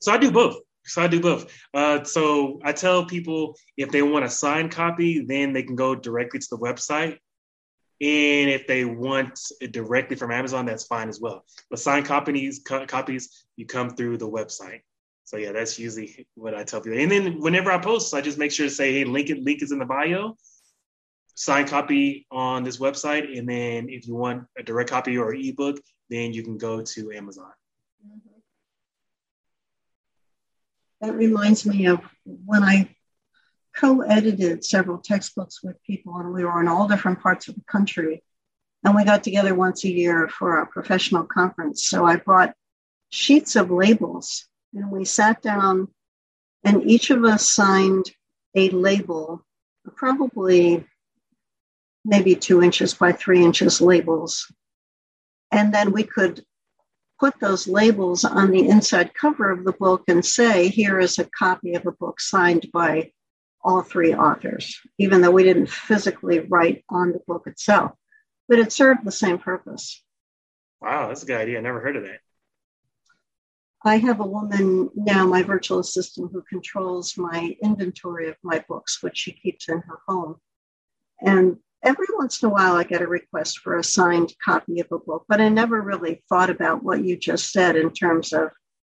So 0.00 0.12
I 0.12 0.18
do 0.18 0.30
both. 0.30 0.56
So 0.84 1.02
I 1.02 1.08
do 1.08 1.20
both. 1.20 1.52
Uh, 1.74 2.04
so 2.04 2.60
I 2.64 2.72
tell 2.72 3.04
people 3.06 3.56
if 3.76 3.90
they 3.90 4.02
want 4.02 4.24
a 4.24 4.30
signed 4.30 4.70
copy, 4.70 5.24
then 5.24 5.52
they 5.52 5.62
can 5.62 5.74
go 5.74 5.94
directly 5.94 6.38
to 6.38 6.46
the 6.50 6.58
website. 6.58 7.18
And 8.00 8.50
if 8.50 8.66
they 8.66 8.84
want 8.84 9.40
it 9.60 9.72
directly 9.72 10.16
from 10.16 10.30
Amazon, 10.30 10.66
that's 10.66 10.84
fine 10.84 11.08
as 11.08 11.18
well. 11.20 11.44
But 11.70 11.78
signed 11.78 12.06
copies, 12.06 12.60
co- 12.64 12.86
copies, 12.86 13.46
you 13.56 13.66
come 13.66 13.90
through 13.90 14.18
the 14.18 14.28
website. 14.28 14.82
So 15.24 15.38
yeah, 15.38 15.52
that's 15.52 15.78
usually 15.78 16.26
what 16.34 16.54
I 16.54 16.62
tell 16.62 16.80
people. 16.80 16.98
And 16.98 17.10
then 17.10 17.40
whenever 17.40 17.72
I 17.72 17.78
post, 17.78 18.14
I 18.14 18.20
just 18.20 18.38
make 18.38 18.52
sure 18.52 18.66
to 18.66 18.70
say, 18.70 18.92
"Hey, 18.92 19.04
link 19.04 19.30
it, 19.30 19.42
link 19.42 19.62
is 19.62 19.72
in 19.72 19.78
the 19.78 19.86
bio." 19.86 20.36
Signed 21.36 21.68
copy 21.68 22.26
on 22.30 22.64
this 22.64 22.78
website. 22.78 23.38
And 23.38 23.48
then 23.48 23.88
if 23.88 24.08
you 24.08 24.16
want 24.16 24.44
a 24.58 24.62
direct 24.62 24.90
copy 24.90 25.16
or 25.16 25.34
ebook, 25.34 25.78
then 26.10 26.32
you 26.32 26.42
can 26.42 26.56
go 26.56 26.82
to 26.82 27.12
Amazon. 27.12 27.52
Mm-hmm. 28.04 28.40
That 31.02 31.14
reminds 31.14 31.66
me 31.66 31.86
of 31.86 32.00
when 32.24 32.62
I 32.62 32.88
co 33.76 34.00
edited 34.00 34.64
several 34.64 34.98
textbooks 34.98 35.62
with 35.62 35.82
people, 35.82 36.16
and 36.16 36.32
we 36.32 36.44
were 36.44 36.60
in 36.60 36.68
all 36.68 36.88
different 36.88 37.20
parts 37.20 37.48
of 37.48 37.54
the 37.54 37.64
country. 37.70 38.22
And 38.82 38.96
we 38.96 39.04
got 39.04 39.22
together 39.22 39.54
once 39.54 39.84
a 39.84 39.90
year 39.90 40.28
for 40.28 40.60
a 40.60 40.66
professional 40.66 41.24
conference. 41.24 41.86
So 41.86 42.06
I 42.06 42.16
brought 42.16 42.54
sheets 43.10 43.56
of 43.56 43.70
labels, 43.70 44.46
and 44.72 44.90
we 44.90 45.04
sat 45.04 45.42
down, 45.42 45.88
and 46.64 46.88
each 46.88 47.10
of 47.10 47.24
us 47.24 47.50
signed 47.50 48.10
a 48.54 48.70
label, 48.70 49.44
probably 49.96 50.86
maybe 52.06 52.34
two 52.34 52.62
inches 52.62 52.94
by 52.94 53.12
three 53.12 53.44
inches 53.44 53.80
labels. 53.80 54.50
And 55.50 55.74
then 55.74 55.92
we 55.92 56.04
could 56.04 56.44
put 57.18 57.34
those 57.40 57.66
labels 57.66 58.24
on 58.24 58.50
the 58.50 58.68
inside 58.68 59.14
cover 59.14 59.50
of 59.50 59.64
the 59.64 59.72
book 59.72 60.04
and 60.08 60.24
say, 60.24 60.68
here 60.68 61.00
is 61.00 61.18
a 61.18 61.28
copy 61.38 61.74
of 61.74 61.86
a 61.86 61.92
book 61.92 62.20
signed 62.20 62.66
by 62.72 63.10
all 63.64 63.82
three 63.82 64.14
authors, 64.14 64.78
even 64.98 65.20
though 65.20 65.30
we 65.30 65.42
didn't 65.42 65.68
physically 65.68 66.40
write 66.40 66.84
on 66.88 67.12
the 67.12 67.20
book 67.26 67.46
itself. 67.46 67.92
But 68.48 68.60
it 68.60 68.72
served 68.72 69.04
the 69.04 69.10
same 69.10 69.38
purpose. 69.38 70.04
Wow, 70.80 71.08
that's 71.08 71.24
a 71.24 71.26
good 71.26 71.40
idea. 71.40 71.58
I 71.58 71.62
never 71.62 71.80
heard 71.80 71.96
of 71.96 72.04
that. 72.04 72.20
I 73.84 73.98
have 73.98 74.20
a 74.20 74.26
woman 74.26 74.90
now, 74.94 75.26
my 75.26 75.42
virtual 75.42 75.78
assistant, 75.80 76.30
who 76.32 76.42
controls 76.42 77.16
my 77.16 77.56
inventory 77.62 78.28
of 78.28 78.36
my 78.42 78.64
books, 78.68 79.02
which 79.02 79.16
she 79.16 79.32
keeps 79.32 79.68
in 79.68 79.80
her 79.80 79.98
home. 80.06 80.36
And 81.20 81.56
every 81.82 82.06
once 82.14 82.42
in 82.42 82.48
a 82.48 82.52
while 82.52 82.76
I 82.76 82.84
get 82.84 83.02
a 83.02 83.06
request 83.06 83.58
for 83.58 83.76
a 83.76 83.84
signed 83.84 84.34
copy 84.44 84.80
of 84.80 84.88
a 84.90 84.98
book, 84.98 85.24
but 85.28 85.40
I 85.40 85.48
never 85.48 85.80
really 85.80 86.22
thought 86.28 86.50
about 86.50 86.82
what 86.82 87.04
you 87.04 87.16
just 87.16 87.52
said 87.52 87.76
in 87.76 87.90
terms 87.92 88.32
of 88.32 88.50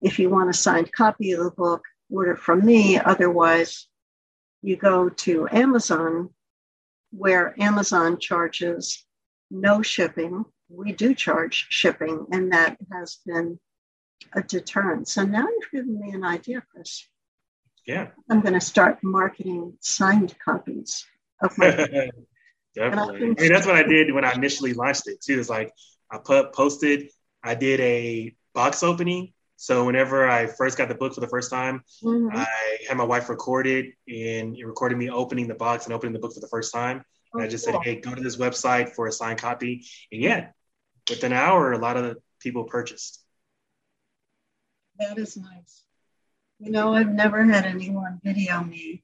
if 0.02 0.18
you 0.18 0.30
want 0.30 0.50
a 0.50 0.54
signed 0.54 0.92
copy 0.92 1.32
of 1.32 1.42
the 1.42 1.50
book, 1.50 1.82
order 2.10 2.36
from 2.36 2.64
me. 2.64 2.98
Otherwise, 2.98 3.88
you 4.62 4.76
go 4.76 5.08
to 5.08 5.48
Amazon, 5.50 6.30
where 7.10 7.54
Amazon 7.60 8.18
charges 8.18 9.04
no 9.50 9.82
shipping. 9.82 10.44
We 10.68 10.92
do 10.92 11.14
charge 11.14 11.66
shipping, 11.70 12.26
and 12.32 12.52
that 12.52 12.76
has 12.92 13.18
been 13.24 13.58
a 14.34 14.42
deterrent. 14.42 15.08
So 15.08 15.24
now 15.24 15.46
you've 15.46 15.70
given 15.72 16.00
me 16.00 16.10
an 16.10 16.24
idea, 16.24 16.62
Chris. 16.72 17.06
Yeah. 17.86 18.08
I'm 18.28 18.40
going 18.40 18.54
to 18.54 18.60
start 18.60 18.98
marketing 19.02 19.74
signed 19.80 20.34
copies 20.44 21.06
of 21.40 21.56
my. 21.58 22.10
Definitely. 22.76 23.16
I 23.16 23.40
mean, 23.40 23.52
that's 23.52 23.66
what 23.66 23.74
I 23.74 23.82
did 23.82 24.12
when 24.12 24.24
I 24.24 24.34
initially 24.34 24.74
launched 24.74 25.08
it 25.08 25.20
too. 25.22 25.40
It's 25.40 25.48
like 25.48 25.72
I 26.10 26.18
put 26.18 26.52
posted, 26.52 27.08
I 27.42 27.54
did 27.54 27.80
a 27.80 28.36
box 28.54 28.82
opening. 28.82 29.32
So 29.56 29.86
whenever 29.86 30.28
I 30.28 30.46
first 30.46 30.76
got 30.76 30.88
the 30.88 30.94
book 30.94 31.14
for 31.14 31.20
the 31.20 31.28
first 31.28 31.50
time, 31.50 31.82
mm-hmm. 32.04 32.36
I 32.36 32.46
had 32.86 32.98
my 32.98 33.04
wife 33.04 33.30
record 33.30 33.66
it 33.66 33.86
and 34.06 34.54
it 34.54 34.66
recorded 34.66 34.98
me 34.98 35.08
opening 35.08 35.48
the 35.48 35.54
box 35.54 35.86
and 35.86 35.94
opening 35.94 36.12
the 36.12 36.18
book 36.18 36.34
for 36.34 36.40
the 36.40 36.48
first 36.48 36.74
time. 36.74 37.02
And 37.32 37.42
I 37.42 37.48
just 37.48 37.64
said, 37.64 37.74
hey, 37.82 37.96
go 37.96 38.14
to 38.14 38.22
this 38.22 38.36
website 38.36 38.90
for 38.90 39.06
a 39.06 39.12
signed 39.12 39.40
copy. 39.40 39.86
And 40.12 40.22
yeah, 40.22 40.48
within 41.08 41.32
an 41.32 41.38
hour, 41.38 41.72
a 41.72 41.78
lot 41.78 41.96
of 41.96 42.18
people 42.40 42.64
purchased. 42.64 43.22
That 44.98 45.16
is 45.16 45.36
nice. 45.36 45.82
You 46.58 46.70
know, 46.70 46.94
I've 46.94 47.12
never 47.12 47.42
had 47.44 47.64
anyone 47.64 48.20
video 48.22 48.62
me 48.62 49.02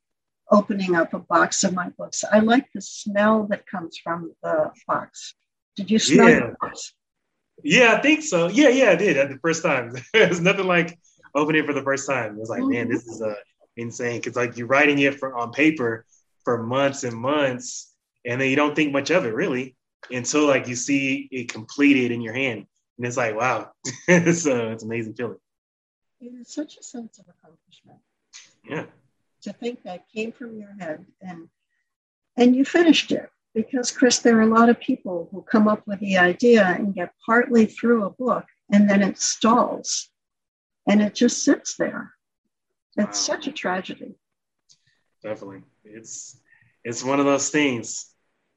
opening 0.52 0.94
up 0.94 1.14
a 1.14 1.18
box 1.18 1.64
of 1.64 1.74
my 1.74 1.88
books. 1.98 2.22
I 2.30 2.40
like 2.40 2.66
the 2.74 2.80
smell 2.82 3.46
that 3.48 3.66
comes 3.66 3.96
from 3.96 4.32
the 4.42 4.70
box. 4.86 5.34
Did 5.74 5.90
you 5.90 5.98
smell 5.98 6.28
yeah. 6.28 6.40
the 6.40 6.56
box? 6.60 6.92
Yeah, 7.64 7.94
I 7.94 8.02
think 8.02 8.22
so. 8.22 8.48
Yeah, 8.48 8.68
yeah, 8.68 8.90
I 8.90 8.96
did 8.96 9.16
at 9.16 9.30
the 9.30 9.38
first 9.38 9.62
time. 9.62 9.94
it 10.14 10.28
was 10.28 10.40
nothing 10.40 10.66
like 10.66 10.98
opening 11.34 11.64
it 11.64 11.66
for 11.66 11.72
the 11.72 11.82
first 11.82 12.08
time. 12.08 12.36
It 12.36 12.40
was 12.40 12.50
like, 12.50 12.60
mm-hmm. 12.60 12.72
man, 12.72 12.88
this 12.88 13.06
is 13.06 13.22
uh, 13.22 13.34
insane. 13.76 14.20
Because 14.20 14.36
like 14.36 14.56
you're 14.56 14.66
writing 14.66 14.98
it 14.98 15.18
for 15.18 15.34
on 15.34 15.52
paper 15.52 16.04
for 16.44 16.62
months 16.62 17.04
and 17.04 17.16
months, 17.16 17.94
and 18.26 18.40
then 18.40 18.50
you 18.50 18.56
don't 18.56 18.76
think 18.76 18.92
much 18.92 19.10
of 19.10 19.24
it 19.24 19.34
really 19.34 19.76
until 20.10 20.46
like 20.46 20.68
you 20.68 20.74
see 20.74 21.28
it 21.30 21.52
completed 21.52 22.12
in 22.12 22.20
your 22.20 22.34
hand, 22.34 22.66
and 22.98 23.06
it's 23.06 23.16
like, 23.16 23.34
wow, 23.36 23.70
so 23.82 23.92
it's 24.08 24.82
amazing 24.82 25.14
feeling. 25.14 25.38
It 26.20 26.32
is 26.40 26.52
such 26.52 26.76
a 26.76 26.82
sense 26.82 27.18
of 27.18 27.26
accomplishment. 27.28 27.98
Yeah. 28.68 28.86
To 29.42 29.52
think 29.52 29.82
that 29.82 30.08
came 30.14 30.32
from 30.32 30.56
your 30.56 30.72
head 30.78 31.04
and 31.20 31.48
and 32.36 32.56
you 32.56 32.64
finished 32.64 33.12
it 33.12 33.28
because 33.54 33.90
Chris, 33.90 34.18
there 34.20 34.38
are 34.38 34.42
a 34.42 34.46
lot 34.46 34.68
of 34.68 34.80
people 34.80 35.28
who 35.30 35.42
come 35.42 35.68
up 35.68 35.86
with 35.86 36.00
the 36.00 36.16
idea 36.16 36.64
and 36.64 36.94
get 36.94 37.12
partly 37.26 37.66
through 37.66 38.04
a 38.04 38.10
book 38.10 38.44
and 38.70 38.88
then 38.88 39.02
it 39.02 39.18
stalls 39.18 40.08
and 40.88 41.02
it 41.02 41.14
just 41.14 41.44
sits 41.44 41.76
there. 41.76 42.12
It's 42.96 43.28
wow. 43.28 43.34
such 43.34 43.46
a 43.46 43.52
tragedy. 43.52 44.14
Definitely. 45.22 45.62
It's 45.84 46.38
it's 46.84 47.04
one 47.04 47.20
of 47.20 47.26
those 47.26 47.50
things. 47.50 48.06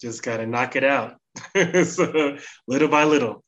Just 0.02 0.24
gotta 0.24 0.46
knock 0.46 0.76
it 0.76 0.84
out. 0.84 1.18
so 1.86 2.38
little 2.68 2.88
by 2.88 3.04
little. 3.04 3.44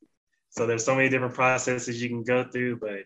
So 0.50 0.66
there's 0.66 0.86
so 0.86 0.96
many 0.96 1.10
different 1.10 1.34
processes 1.34 2.02
you 2.02 2.10
can 2.10 2.24
go 2.24 2.44
through, 2.44 2.78
but 2.78 3.04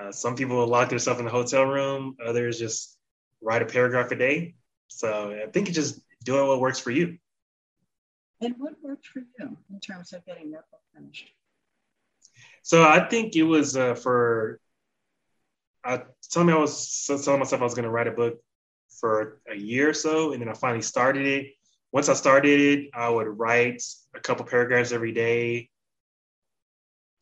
uh, 0.00 0.12
some 0.12 0.36
people 0.36 0.56
will 0.56 0.66
lock 0.66 0.90
themselves 0.90 1.20
in 1.20 1.26
the 1.26 1.30
hotel 1.30 1.64
room. 1.64 2.16
Others 2.24 2.58
just 2.58 2.95
write 3.42 3.62
a 3.62 3.66
paragraph 3.66 4.10
a 4.10 4.16
day. 4.16 4.54
So 4.88 5.38
I 5.44 5.50
think 5.50 5.68
it's 5.68 5.76
just 5.76 6.00
doing 6.24 6.46
what 6.46 6.60
works 6.60 6.78
for 6.78 6.90
you. 6.90 7.18
And 8.40 8.54
what 8.58 8.74
worked 8.82 9.06
for 9.06 9.20
you 9.20 9.56
in 9.70 9.80
terms 9.80 10.12
of 10.12 10.24
getting 10.26 10.50
that 10.50 10.70
book 10.70 10.80
finished? 10.94 11.30
So 12.62 12.82
I 12.82 13.08
think 13.08 13.36
it 13.36 13.44
was 13.44 13.76
uh, 13.76 13.94
for. 13.94 14.60
I 15.84 16.02
told 16.32 16.46
me 16.46 16.52
I 16.52 16.56
was 16.56 17.04
telling 17.24 17.38
myself 17.38 17.60
I 17.60 17.64
was 17.64 17.74
going 17.74 17.84
to 17.84 17.90
write 17.90 18.08
a 18.08 18.12
book 18.12 18.40
for 19.00 19.40
a 19.48 19.54
year 19.54 19.90
or 19.90 19.94
so, 19.94 20.32
and 20.32 20.42
then 20.42 20.48
I 20.48 20.54
finally 20.54 20.82
started 20.82 21.26
it. 21.26 21.52
Once 21.92 22.08
I 22.08 22.14
started 22.14 22.60
it, 22.60 22.90
I 22.92 23.08
would 23.08 23.28
write 23.28 23.82
a 24.14 24.20
couple 24.20 24.44
paragraphs 24.44 24.92
every 24.92 25.12
day. 25.12 25.70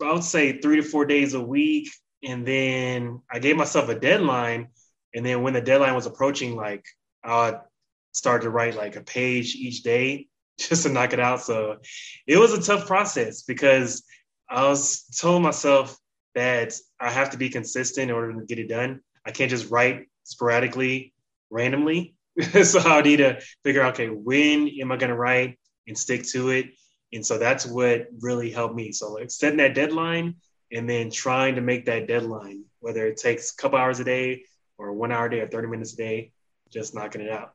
I 0.03 0.13
would 0.13 0.25
say 0.25 0.59
three 0.59 0.77
to 0.77 0.83
four 0.83 1.05
days 1.05 1.35
a 1.35 1.41
week, 1.41 1.91
and 2.23 2.47
then 2.47 3.21
I 3.31 3.39
gave 3.39 3.57
myself 3.57 3.89
a 3.89 3.99
deadline. 3.99 4.69
And 5.15 5.25
then 5.25 5.43
when 5.43 5.53
the 5.53 5.61
deadline 5.61 5.95
was 5.95 6.07
approaching, 6.07 6.57
like 6.57 6.85
I 7.23 7.59
started 8.13 8.45
to 8.45 8.51
write 8.51 8.77
like 8.77 8.97
a 8.97 9.03
page 9.03 9.55
each 9.55 9.83
day 9.83 10.29
just 10.59 10.85
to 10.85 10.89
knock 10.89 11.13
it 11.13 11.21
out. 11.21 11.41
So 11.43 11.79
it 12.27 12.39
was 12.39 12.53
a 12.53 12.63
tough 12.63 12.87
process 12.87 13.43
because 13.43 14.05
I 14.49 14.69
was 14.69 15.05
told 15.21 15.43
myself 15.43 15.97
that 16.35 16.75
I 17.01 17.11
have 17.11 17.31
to 17.31 17.39
be 17.39 17.49
consistent 17.49 18.11
in 18.11 18.17
order 18.17 18.33
to 18.33 18.47
get 18.47 18.59
it 18.59 18.69
done. 18.69 19.01
I 19.25 19.31
can't 19.31 19.51
just 19.51 19.71
write 19.71 20.07
sporadically, 20.25 21.15
randomly. 21.51 22.15
so 22.65 22.81
I 22.81 23.03
need 23.03 23.19
to 23.19 23.41
figure 23.63 23.83
out, 23.83 23.95
okay, 23.95 24.09
when 24.09 24.69
am 24.81 24.91
I 24.91 24.97
going 24.97 25.11
to 25.11 25.17
write 25.17 25.59
and 25.87 25.97
stick 25.97 26.25
to 26.29 26.51
it? 26.51 26.67
And 27.13 27.25
so 27.25 27.39
that's 27.39 27.65
what 27.65 28.09
really 28.21 28.51
helped 28.51 28.75
me. 28.75 28.91
So 28.91 29.13
like 29.13 29.31
setting 29.31 29.59
that 29.59 29.75
deadline 29.75 30.37
and 30.73 30.91
then 30.91 31.11
trying 31.11 31.55
to 31.55 31.61
make 31.61 31.87
that 31.87 32.09
deadline, 32.09 32.65
whether 32.81 33.07
it 33.07 33.17
takes 33.17 33.53
a 33.53 33.57
couple 33.57 33.79
hours 33.79 34.01
a 34.01 34.05
day 34.05 34.43
or 34.79 34.93
one 34.93 35.13
hour 35.13 35.27
a 35.27 35.31
day 35.31 35.41
or 35.41 35.49
30 35.49 35.69
minutes 35.69 35.93
a 35.95 35.97
day, 35.97 36.33
just 36.71 36.95
knocking 36.95 37.21
it 37.21 37.31
out. 37.31 37.53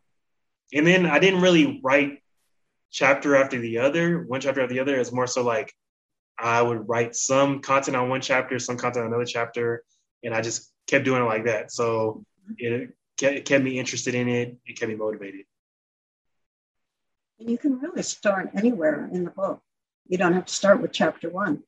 And 0.74 0.86
then 0.86 1.06
I 1.06 1.20
didn't 1.20 1.42
really 1.42 1.80
write 1.84 2.22
chapter 2.92 3.36
after 3.36 3.60
the 3.60 3.80
other, 3.80 4.24
one 4.24 4.42
chapter 4.42 4.62
after 4.62 4.74
the 4.74 4.80
other. 4.80 5.00
It's 5.00 5.12
more 5.12 5.28
so 5.28 5.44
like 5.44 5.74
I 6.38 6.62
would 6.62 6.88
write 6.88 7.16
some 7.16 7.62
content 7.62 7.98
on 7.98 8.10
one 8.10 8.22
chapter, 8.22 8.60
some 8.60 8.78
content 8.78 9.06
on 9.06 9.12
another 9.12 9.26
chapter, 9.26 9.84
and 10.24 10.34
I 10.34 10.42
just 10.42 10.72
kept 10.88 11.06
doing 11.06 11.22
it 11.22 11.26
like 11.26 11.46
that. 11.46 11.72
So 11.72 12.24
it 12.58 12.96
kept 13.18 13.64
me 13.64 13.80
interested 13.80 14.16
in 14.16 14.28
it. 14.30 14.58
It 14.66 14.80
kept 14.80 14.90
me 14.90 14.96
motivated. 14.96 15.46
And 17.40 17.50
you 17.50 17.58
can 17.58 17.80
really 17.80 18.04
start 18.04 18.50
anywhere 18.56 19.10
in 19.12 19.24
the 19.24 19.32
book. 19.32 19.62
You 20.08 20.18
don't 20.18 20.34
have 20.34 20.46
to 20.46 20.54
start 20.54 20.82
with 20.82 20.92
chapter 20.92 21.30
one. 21.30 21.64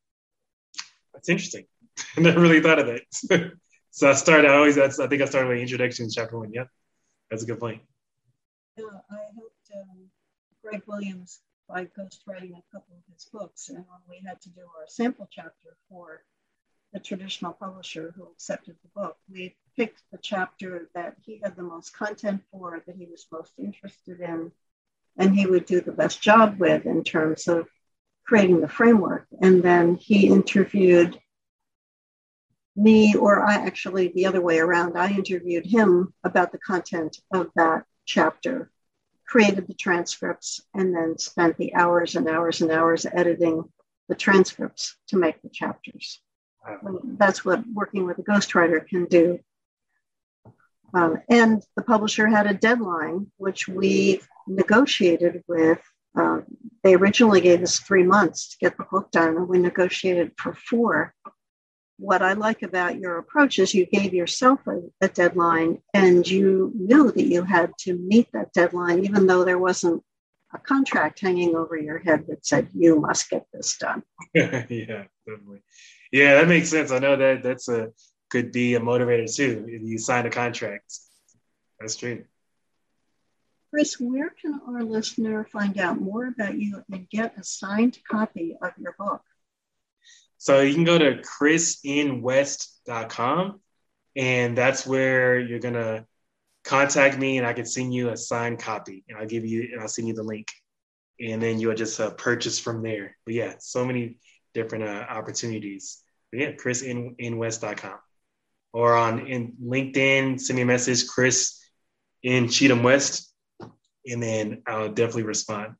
That's 1.14 1.30
interesting. 1.30 1.66
I 2.18 2.22
never 2.22 2.40
really 2.40 2.62
thought 2.62 2.80
of 2.80 2.88
that. 2.88 3.52
so 3.92 4.10
I 4.10 4.14
started. 4.14 4.50
I 4.50 4.56
always. 4.56 4.76
That's. 4.76 5.00
I 5.00 5.08
think 5.08 5.22
I 5.22 5.26
started 5.26 5.50
with 5.50 5.60
introduction 5.60 6.08
to 6.08 6.14
chapter 6.14 6.40
one. 6.40 6.52
Yeah, 6.52 6.66
that's 7.30 7.44
a 7.44 7.46
good 7.46 7.60
point. 7.60 7.82
Yeah, 8.78 8.86
I 9.10 9.18
helped 9.36 9.72
um, 9.76 10.10
Greg 10.64 10.82
Williams 10.88 11.40
by 11.68 11.86
ghostwriting 11.86 12.58
a 12.58 12.64
couple 12.74 12.96
of 12.98 13.14
his 13.14 13.26
books, 13.32 13.70
and 13.70 13.78
when 13.78 14.00
we 14.10 14.22
had 14.26 14.42
to 14.42 14.50
do 14.50 14.62
our 14.62 14.88
sample 14.88 15.28
chapter 15.32 15.76
for 15.90 16.24
the 16.94 17.00
traditional 17.00 17.54
publisher 17.54 18.14
who 18.16 18.28
accepted 18.32 18.76
the 18.82 18.90
book, 19.02 19.18
we 19.30 19.56
picked 19.78 20.04
the 20.12 20.18
chapter 20.18 20.90
that 20.94 21.16
he 21.24 21.40
had 21.44 21.56
the 21.56 21.64
most 21.64 21.94
content 21.94 22.42
for, 22.52 22.82
that 22.86 22.96
he 22.96 23.06
was 23.06 23.26
most 23.32 23.54
interested 23.58 24.20
in, 24.20 24.52
and 25.18 25.36
he 25.36 25.46
would 25.46 25.66
do 25.66 25.82
the 25.82 25.92
best 25.92 26.22
job 26.22 26.60
with 26.60 26.86
in 26.86 27.04
terms 27.04 27.48
of 27.48 27.68
creating 28.26 28.62
the 28.62 28.68
framework. 28.68 29.26
And 29.42 29.64
then 29.64 29.96
he 29.96 30.28
interviewed 30.28 31.18
me, 32.76 33.16
or 33.16 33.44
I 33.44 33.56
actually, 33.56 34.10
the 34.10 34.26
other 34.26 34.42
way 34.42 34.60
around, 34.60 34.98
I 34.98 35.12
interviewed 35.12 35.66
him 35.66 36.14
about 36.24 36.52
the 36.52 36.58
content 36.58 37.18
of 37.34 37.50
that 37.56 37.84
chapter, 38.06 38.72
created 39.28 39.68
the 39.68 39.74
transcripts, 39.74 40.62
and 40.74 40.96
then 40.96 41.18
spent 41.18 41.58
the 41.58 41.76
hours 41.76 42.16
and 42.16 42.28
hours 42.28 42.62
and 42.62 42.72
hours 42.72 43.06
editing 43.12 43.64
the 44.08 44.16
transcripts 44.16 44.98
to 45.08 45.18
make 45.18 45.42
the 45.42 45.50
chapters. 45.50 46.22
That's 47.18 47.44
what 47.44 47.64
working 47.74 48.06
with 48.06 48.20
a 48.20 48.24
ghostwriter 48.24 48.86
can 48.88 49.06
do. 49.06 49.40
Um, 50.94 51.22
and 51.30 51.64
the 51.76 51.84
publisher 51.84 52.28
had 52.28 52.48
a 52.48 52.54
deadline, 52.54 53.32
which 53.38 53.68
we 53.68 54.22
negotiated 54.48 55.44
with 55.48 55.80
uh, 56.16 56.40
they 56.84 56.96
originally 56.96 57.42
gave 57.42 57.62
us 57.62 57.80
three 57.80 58.04
months 58.04 58.50
to 58.50 58.58
get 58.58 58.78
the 58.78 58.84
book 58.84 59.12
done, 59.12 59.38
and 59.38 59.48
we 59.48 59.60
negotiated 59.60 60.34
for 60.38 60.54
four. 60.54 61.14
What 62.02 62.24
I 62.24 62.34
like 62.34 62.64
about 62.64 63.00
your 63.00 63.20
approach 63.20 63.60
is 63.60 63.76
you 63.76 63.86
gave 63.86 64.12
yourself 64.12 64.66
a, 64.66 64.82
a 65.02 65.08
deadline 65.08 65.84
and 65.94 66.28
you 66.28 66.72
knew 66.76 67.12
that 67.12 67.28
you 67.28 67.44
had 67.44 67.78
to 67.82 67.96
meet 67.96 68.32
that 68.34 68.54
deadline, 68.54 69.06
even 69.06 69.28
though 69.28 69.44
there 69.44 69.60
wasn't 69.60 70.04
a 70.52 70.58
contract 70.58 71.20
hanging 71.20 71.56
over 71.56 71.78
your 71.78 72.00
head 72.00 72.26
that 72.28 72.44
said 72.44 72.70
you 72.74 73.00
must 73.00 73.30
get 73.30 73.46
this 73.54 73.78
done. 73.78 74.02
yeah, 74.34 74.64
definitely. 75.28 75.62
Yeah, 76.12 76.42
that 76.42 76.48
makes 76.48 76.70
sense. 76.70 76.92
I 76.92 76.98
know 76.98 77.16
that 77.16 77.44
that's 77.44 77.70
a 77.70 77.92
could 78.32 78.52
be 78.52 78.74
a 78.74 78.80
motivator 78.80 79.32
too. 79.32 79.66
If 79.68 79.84
you 79.84 80.00
sign 80.00 80.26
a 80.26 80.32
contract, 80.32 80.92
that's 81.80 81.98
true. 81.98 82.24
Chris, 83.70 84.00
where 84.00 84.32
can 84.42 84.60
our 84.68 84.84
listener 84.84 85.46
find 85.46 85.78
out 85.78 86.02
more 86.02 86.26
about 86.26 86.58
you 86.58 86.84
and 86.92 87.08
get 87.10 87.38
a 87.38 87.44
signed 87.44 88.00
copy 88.10 88.58
of 88.60 88.72
your 88.80 88.96
book? 88.98 89.22
So 90.42 90.62
you 90.62 90.74
can 90.74 90.86
go 90.86 90.98
to 90.98 91.22
chrisinwest.com 91.22 93.60
and 94.16 94.58
that's 94.58 94.88
where 94.88 95.40
you're 95.40 95.60
going 95.60 95.76
to 95.76 96.08
contact 96.64 97.20
me 97.20 97.38
and 97.38 97.46
I 97.46 97.54
can 97.54 97.68
send 97.68 97.94
you 97.94 98.10
a 98.10 98.18
signed 98.18 98.58
copy 98.58 99.04
and 99.08 99.20
I'll 99.20 99.28
give 99.28 99.46
you, 99.46 99.70
and 99.72 99.80
I'll 99.80 99.88
send 99.88 100.08
you 100.08 100.16
the 100.16 100.24
link 100.24 100.48
and 101.20 101.40
then 101.40 101.60
you'll 101.60 101.76
just 101.76 102.00
uh, 102.00 102.10
purchase 102.10 102.58
from 102.58 102.82
there. 102.82 103.16
But 103.24 103.36
yeah, 103.36 103.54
so 103.60 103.86
many 103.86 104.18
different 104.56 104.86
uh, 104.86 105.06
opportunities. 105.08 106.02
But 106.32 106.40
yeah, 106.40 106.54
chrisinwest.com 106.54 108.00
or 108.74 108.96
on 108.96 109.28
in 109.28 109.54
LinkedIn, 109.64 110.40
send 110.40 110.56
me 110.56 110.64
a 110.64 110.66
message, 110.66 111.08
Chris 111.08 111.64
in 112.24 112.50
Cheatham 112.50 112.82
West, 112.82 113.32
and 114.08 114.24
then 114.24 114.64
I'll 114.66 114.90
definitely 114.90 115.22
respond. 115.22 115.76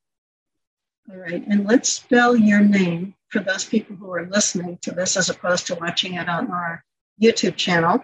All 1.10 1.18
right. 1.18 1.44
And 1.48 1.66
let's 1.66 1.90
spell 1.90 2.36
your 2.36 2.60
name 2.60 3.16
for 3.32 3.40
those 3.40 3.66
people 3.66 3.96
who 3.96 4.12
are 4.12 4.28
listening 4.28 4.78
to 4.82 4.92
this 4.92 5.16
as 5.18 5.30
opposed 5.30 5.68
to 5.68 5.76
watching 5.76 6.16
it 6.16 6.28
on 6.28 6.52
our 6.52 6.84
YouTube 7.22 7.56
channel. 7.56 8.04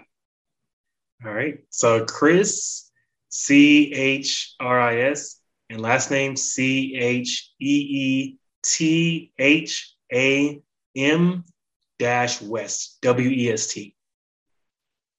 All 1.26 1.34
right. 1.34 1.60
So 1.70 2.06
Chris, 2.06 2.90
C 3.30 3.94
H 3.94 4.56
R 4.60 4.80
I 4.80 5.02
S, 5.02 5.40
and 5.70 5.82
last 5.82 6.12
name 6.12 6.36
C 6.36 6.96
H 6.96 7.52
E 7.60 7.66
E 7.66 8.38
T 8.64 9.34
H 9.38 9.96
A 10.14 10.62
M 10.96 11.44
dash 12.00 12.42
West, 12.42 12.98
W 13.02 13.30
E 13.30 13.52
S 13.52 13.68
T. 13.68 13.96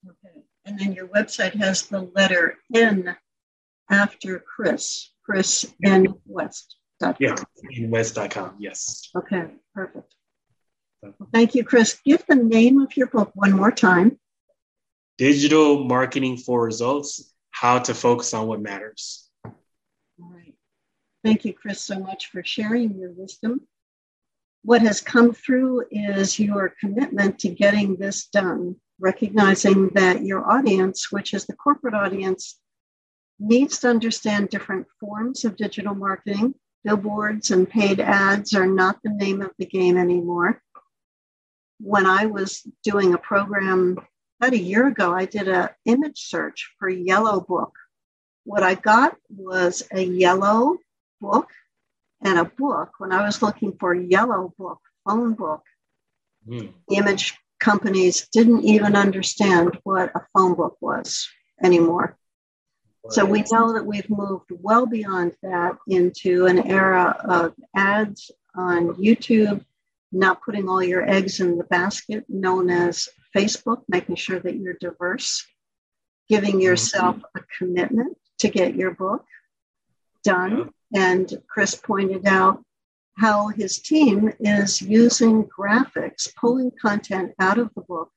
Okay. 0.06 0.40
And 0.64 0.78
then 0.78 0.92
your 0.92 1.08
website 1.08 1.54
has 1.56 1.82
the 1.82 2.02
letter 2.14 2.56
N 2.74 3.14
after 3.90 4.38
Chris, 4.38 5.10
Chris 5.22 5.66
N 5.84 6.14
West. 6.24 6.77
Yeah, 7.18 7.36
inwest.com. 7.76 8.56
Yes. 8.58 9.10
Okay, 9.16 9.46
perfect. 9.74 10.14
Well, 11.02 11.14
thank 11.32 11.54
you, 11.54 11.64
Chris. 11.64 11.98
Give 12.04 12.24
the 12.26 12.34
name 12.34 12.80
of 12.80 12.96
your 12.96 13.06
book 13.06 13.30
one 13.34 13.52
more 13.52 13.70
time. 13.70 14.18
Digital 15.16 15.84
Marketing 15.84 16.36
for 16.36 16.64
Results 16.64 17.32
How 17.50 17.78
to 17.80 17.94
Focus 17.94 18.34
on 18.34 18.46
What 18.46 18.60
Matters. 18.60 19.28
All 19.44 19.54
right. 20.20 20.54
Thank 21.24 21.44
you, 21.44 21.52
Chris, 21.52 21.80
so 21.80 21.98
much 21.98 22.26
for 22.30 22.42
sharing 22.44 22.96
your 22.98 23.12
wisdom. 23.12 23.60
What 24.62 24.82
has 24.82 25.00
come 25.00 25.32
through 25.32 25.84
is 25.90 26.38
your 26.38 26.74
commitment 26.80 27.38
to 27.40 27.48
getting 27.48 27.96
this 27.96 28.26
done, 28.26 28.76
recognizing 28.98 29.88
that 29.94 30.24
your 30.24 30.50
audience, 30.50 31.12
which 31.12 31.32
is 31.32 31.46
the 31.46 31.54
corporate 31.54 31.94
audience, 31.94 32.58
needs 33.38 33.78
to 33.80 33.88
understand 33.88 34.48
different 34.48 34.86
forms 34.98 35.44
of 35.44 35.56
digital 35.56 35.94
marketing. 35.94 36.54
Billboards 36.84 37.50
and 37.50 37.68
paid 37.68 38.00
ads 38.00 38.54
are 38.54 38.66
not 38.66 38.98
the 39.02 39.10
name 39.10 39.42
of 39.42 39.50
the 39.58 39.66
game 39.66 39.96
anymore. 39.96 40.62
When 41.80 42.06
I 42.06 42.26
was 42.26 42.66
doing 42.82 43.14
a 43.14 43.18
program 43.18 43.98
about 44.40 44.52
a 44.52 44.58
year 44.58 44.86
ago, 44.86 45.12
I 45.12 45.24
did 45.24 45.48
an 45.48 45.70
image 45.84 46.20
search 46.20 46.72
for 46.78 46.88
yellow 46.88 47.40
book. 47.40 47.72
What 48.44 48.62
I 48.62 48.74
got 48.74 49.16
was 49.28 49.82
a 49.92 50.02
yellow 50.02 50.78
book 51.20 51.48
and 52.22 52.38
a 52.38 52.44
book. 52.44 52.92
When 52.98 53.12
I 53.12 53.24
was 53.24 53.42
looking 53.42 53.76
for 53.78 53.94
yellow 53.94 54.52
book, 54.58 54.80
phone 55.04 55.34
book, 55.34 55.62
mm. 56.48 56.72
image 56.90 57.36
companies 57.60 58.28
didn't 58.32 58.62
even 58.62 58.96
understand 58.96 59.78
what 59.82 60.12
a 60.14 60.26
phone 60.32 60.54
book 60.54 60.76
was 60.80 61.28
anymore. 61.62 62.16
So 63.10 63.24
we 63.24 63.44
know 63.50 63.72
that 63.72 63.86
we've 63.86 64.08
moved 64.10 64.50
well 64.50 64.86
beyond 64.86 65.32
that 65.42 65.78
into 65.86 66.46
an 66.46 66.58
era 66.66 67.16
of 67.24 67.54
ads 67.74 68.30
on 68.54 68.94
YouTube, 68.94 69.64
not 70.12 70.42
putting 70.42 70.68
all 70.68 70.82
your 70.82 71.08
eggs 71.08 71.40
in 71.40 71.56
the 71.56 71.64
basket, 71.64 72.24
known 72.28 72.70
as 72.70 73.08
Facebook, 73.34 73.82
making 73.88 74.16
sure 74.16 74.40
that 74.40 74.56
you're 74.56 74.74
diverse, 74.74 75.46
giving 76.28 76.52
mm-hmm. 76.52 76.60
yourself 76.60 77.16
a 77.34 77.40
commitment 77.56 78.16
to 78.38 78.48
get 78.48 78.74
your 78.74 78.90
book 78.90 79.24
done. 80.22 80.70
And 80.94 81.32
Chris 81.48 81.74
pointed 81.74 82.26
out 82.26 82.62
how 83.16 83.48
his 83.48 83.78
team 83.78 84.32
is 84.38 84.80
using 84.80 85.44
graphics, 85.44 86.34
pulling 86.36 86.70
content 86.80 87.32
out 87.38 87.58
of 87.58 87.70
the 87.74 87.82
book 87.82 88.10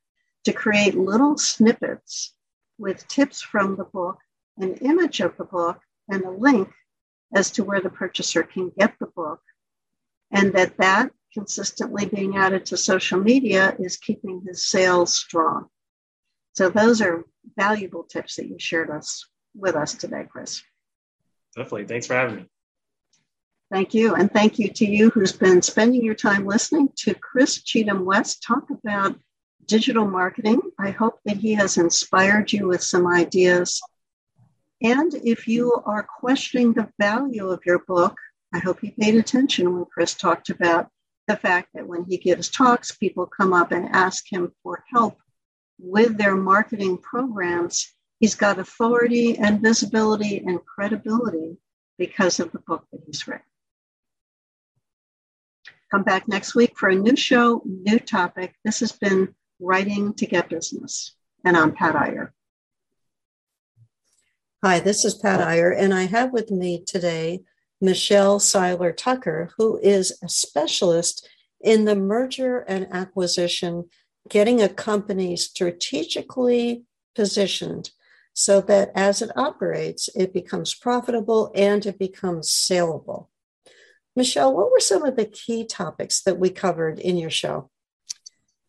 to 0.44 0.54
create 0.54 0.96
little 0.96 1.38
snippets 1.38 2.34
with 2.78 3.08
tips 3.08 3.42
from 3.42 3.76
the 3.76 3.84
book, 3.84 4.18
an 4.62 4.76
image 4.76 5.20
of 5.20 5.36
the 5.38 5.46
book, 5.46 5.80
and 6.10 6.24
a 6.24 6.32
link 6.32 6.70
as 7.34 7.52
to 7.52 7.64
where 7.64 7.82
the 7.82 7.90
purchaser 7.90 8.44
can 8.44 8.72
get 8.78 8.94
the 9.00 9.08
book. 9.08 9.42
And 10.32 10.54
that 10.54 10.78
that 10.78 11.12
consistently 11.34 12.06
being 12.06 12.38
added 12.38 12.66
to 12.68 12.78
social 12.78 13.20
media 13.20 13.76
is 13.80 13.98
keeping 13.98 14.42
his 14.46 14.66
sales 14.66 15.14
strong. 15.14 15.68
So 16.54 16.70
those 16.70 17.02
are 17.02 17.24
valuable 17.58 18.04
tips 18.04 18.36
that 18.36 18.48
you 18.48 18.58
shared 18.60 18.90
us 18.90 19.26
with 19.56 19.76
us 19.76 19.94
today, 19.94 20.26
Chris. 20.30 20.62
Definitely. 21.56 21.86
Thanks 21.86 22.08
for 22.08 22.16
having 22.16 22.36
me. 22.38 22.46
Thank 23.72 23.94
you. 23.94 24.16
And 24.16 24.32
thank 24.32 24.60
you 24.60 24.68
to 24.70 24.86
you 24.86 25.10
who's 25.12 25.32
been 25.32 25.62
spending 25.62 26.04
your 26.04 26.16
time 26.16 26.46
listening 26.46 26.90
to 26.98 27.14
Chris 27.14 27.62
Cheetham 27.64 28.04
West 28.04 28.44
talk 28.44 28.70
about 28.70 29.18
digital 29.66 30.06
marketing. 30.06 30.60
I 30.78 30.90
hope 30.92 31.20
that 31.24 31.38
he 31.38 31.54
has 31.54 31.78
inspired 31.78 32.52
you 32.52 32.68
with 32.68 32.84
some 32.84 33.08
ideas. 33.08 33.82
And 34.82 35.14
if 35.24 35.48
you 35.48 35.82
are 35.86 36.04
questioning 36.04 36.74
the 36.74 36.90
value 37.00 37.50
of 37.50 37.62
your 37.66 37.80
book, 37.80 38.18
I 38.54 38.60
hope 38.60 38.84
you 38.84 38.92
paid 38.92 39.16
attention 39.16 39.74
when 39.74 39.86
Chris 39.86 40.16
talked 40.16 40.50
about 40.50 40.90
the 41.28 41.38
fact 41.38 41.70
that 41.74 41.88
when 41.88 42.04
he 42.06 42.18
gives 42.18 42.50
talks, 42.50 42.92
people 42.92 43.28
come 43.28 43.54
up 43.54 43.72
and 43.72 43.96
ask 43.96 44.26
him 44.32 44.52
for 44.64 44.84
help 44.92 45.20
with 45.80 46.18
their 46.18 46.36
marketing 46.36 46.98
programs. 46.98 47.94
He's 48.20 48.36
got 48.36 48.60
authority 48.60 49.38
and 49.38 49.62
visibility 49.62 50.40
and 50.40 50.60
credibility 50.66 51.58
because 51.98 52.40
of 52.40 52.52
the 52.52 52.60
book 52.60 52.86
that 52.92 53.02
he's 53.06 53.28
written. 53.28 53.46
Come 55.92 56.04
back 56.04 56.28
next 56.28 56.56
week 56.56 56.78
for 56.78 56.90
a 56.90 56.96
new 56.96 57.16
show, 57.16 57.62
new 57.66 58.00
topic. 58.00 58.56
This 58.64 58.80
has 58.80 58.94
been 58.94 59.36
Writing 59.60 60.14
to 60.16 60.26
Get 60.26 60.50
Business, 60.50 61.16
and 61.46 61.56
I'm 61.56 61.74
Pat 61.74 61.96
Iyer. 61.96 62.34
Hi, 64.64 64.80
this 64.80 65.04
is 65.06 65.16
Pat 65.16 65.42
Iyer, 65.42 65.72
and 65.72 65.92
I 65.92 66.04
have 66.04 66.32
with 66.32 66.52
me 66.52 66.84
today 66.86 67.42
Michelle 67.82 68.40
Seiler 68.40 68.92
Tucker, 68.92 69.50
who 69.58 69.80
is 69.80 70.16
a 70.22 70.30
specialist 70.30 71.28
in 71.60 71.86
the 71.86 71.96
merger 71.96 72.60
and 72.60 72.88
acquisition, 72.92 73.90
getting 74.30 74.62
a 74.62 74.70
company 74.70 75.36
strategically 75.36 76.84
positioned 77.16 77.90
so 78.34 78.62
that 78.62 78.92
as 78.94 79.24
it 79.24 79.36
operates, 79.36 80.10
it 80.16 80.32
becomes 80.32 80.76
profitable 80.76 81.52
and 81.56 81.88
it 81.88 81.98
becomes 81.98 82.52
saleable. 82.52 83.32
Michelle, 84.16 84.56
what 84.56 84.70
were 84.70 84.80
some 84.80 85.04
of 85.04 85.16
the 85.16 85.26
key 85.26 85.66
topics 85.66 86.22
that 86.22 86.38
we 86.38 86.52
covered 86.52 87.00
in 87.00 87.18
your 87.18 87.32
show? 87.32 87.72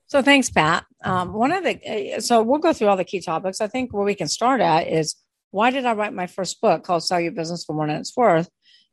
So 0.06 0.22
thanks, 0.22 0.48
Pat. 0.48 0.86
Um, 1.04 1.34
one 1.34 1.52
of 1.52 1.64
the 1.64 2.16
so 2.20 2.42
we'll 2.42 2.60
go 2.60 2.72
through 2.72 2.88
all 2.88 2.96
the 2.96 3.04
key 3.04 3.20
topics. 3.20 3.60
I 3.60 3.66
think 3.66 3.92
where 3.92 4.06
we 4.06 4.14
can 4.14 4.28
start 4.28 4.62
at 4.62 4.88
is 4.88 5.16
why 5.52 5.70
did 5.70 5.86
I 5.86 5.92
write 5.92 6.12
my 6.12 6.26
first 6.26 6.60
book 6.60 6.82
called 6.82 7.04
"Sell 7.04 7.20
Your 7.20 7.32
Business 7.32 7.64
for 7.64 7.74
More 7.74 7.86
Than 7.86 7.96
It's 7.96 8.16
Worth," 8.16 8.50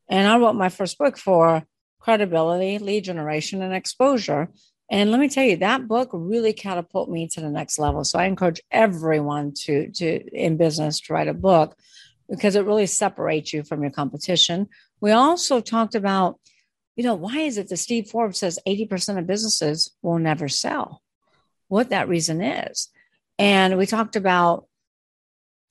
and 0.07 0.27
I 0.27 0.37
wrote 0.37 0.53
my 0.53 0.69
first 0.69 0.99
book 0.99 1.17
for 1.17 1.65
credibility, 1.99 2.77
lead 2.77 3.05
generation, 3.05 3.63
and 3.63 3.73
exposure. 3.73 4.49
And 4.91 5.11
let 5.11 5.19
me 5.19 5.29
tell 5.29 5.43
you, 5.43 5.57
that 5.57 5.87
book 5.87 6.09
really 6.13 6.53
catapulted 6.53 7.13
me 7.13 7.27
to 7.29 7.41
the 7.41 7.49
next 7.49 7.79
level. 7.79 8.03
So 8.03 8.19
I 8.19 8.25
encourage 8.25 8.61
everyone 8.71 9.53
to 9.63 9.89
to 9.91 10.07
in 10.31 10.57
business 10.57 10.99
to 11.01 11.13
write 11.13 11.27
a 11.27 11.33
book 11.33 11.75
because 12.29 12.55
it 12.55 12.65
really 12.65 12.85
separates 12.85 13.53
you 13.53 13.63
from 13.63 13.81
your 13.81 13.91
competition. 13.91 14.67
We 15.01 15.11
also 15.11 15.61
talked 15.61 15.95
about, 15.95 16.39
you 16.95 17.03
know, 17.03 17.15
why 17.15 17.39
is 17.39 17.57
it 17.57 17.69
that 17.69 17.77
Steve 17.77 18.07
Forbes 18.07 18.37
says 18.37 18.59
80% 18.67 19.17
of 19.17 19.25
businesses 19.25 19.91
will 20.01 20.19
never 20.19 20.47
sell? 20.47 21.01
What 21.69 21.89
that 21.89 22.07
reason 22.07 22.41
is. 22.41 22.89
And 23.39 23.77
we 23.77 23.85
talked 23.85 24.15
about, 24.15 24.67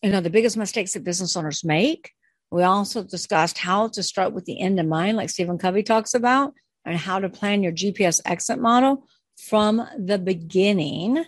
you 0.02 0.10
know, 0.10 0.20
the 0.20 0.30
biggest 0.30 0.56
mistakes 0.56 0.92
that 0.92 1.04
business 1.04 1.36
owners 1.36 1.64
make. 1.64 2.12
We 2.50 2.62
also 2.62 3.02
discussed 3.02 3.58
how 3.58 3.88
to 3.88 4.02
start 4.02 4.32
with 4.32 4.44
the 4.44 4.60
end 4.60 4.78
in 4.78 4.88
mind, 4.88 5.16
like 5.16 5.30
Stephen 5.30 5.58
Covey 5.58 5.82
talks 5.82 6.14
about, 6.14 6.54
and 6.84 6.96
how 6.96 7.18
to 7.18 7.28
plan 7.28 7.62
your 7.62 7.72
GPS 7.72 8.20
exit 8.24 8.58
model 8.58 9.06
from 9.36 9.86
the 9.98 10.18
beginning. 10.18 11.24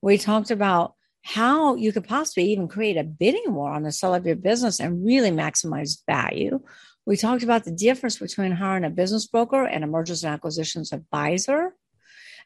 We 0.00 0.18
talked 0.18 0.50
about 0.50 0.94
how 1.22 1.76
you 1.76 1.92
could 1.92 2.06
possibly 2.06 2.50
even 2.50 2.68
create 2.68 2.96
a 2.96 3.04
bidding 3.04 3.54
war 3.54 3.70
on 3.70 3.82
the 3.82 3.92
sale 3.92 4.14
of 4.14 4.26
your 4.26 4.36
business 4.36 4.80
and 4.80 5.04
really 5.04 5.30
maximize 5.30 5.98
value. 6.06 6.60
We 7.06 7.16
talked 7.16 7.42
about 7.42 7.64
the 7.64 7.72
difference 7.72 8.18
between 8.18 8.52
hiring 8.52 8.84
a 8.84 8.90
business 8.90 9.26
broker 9.26 9.64
and 9.64 9.82
a 9.82 9.86
mergers 9.86 10.24
and 10.24 10.34
acquisitions 10.34 10.92
advisor. 10.92 11.74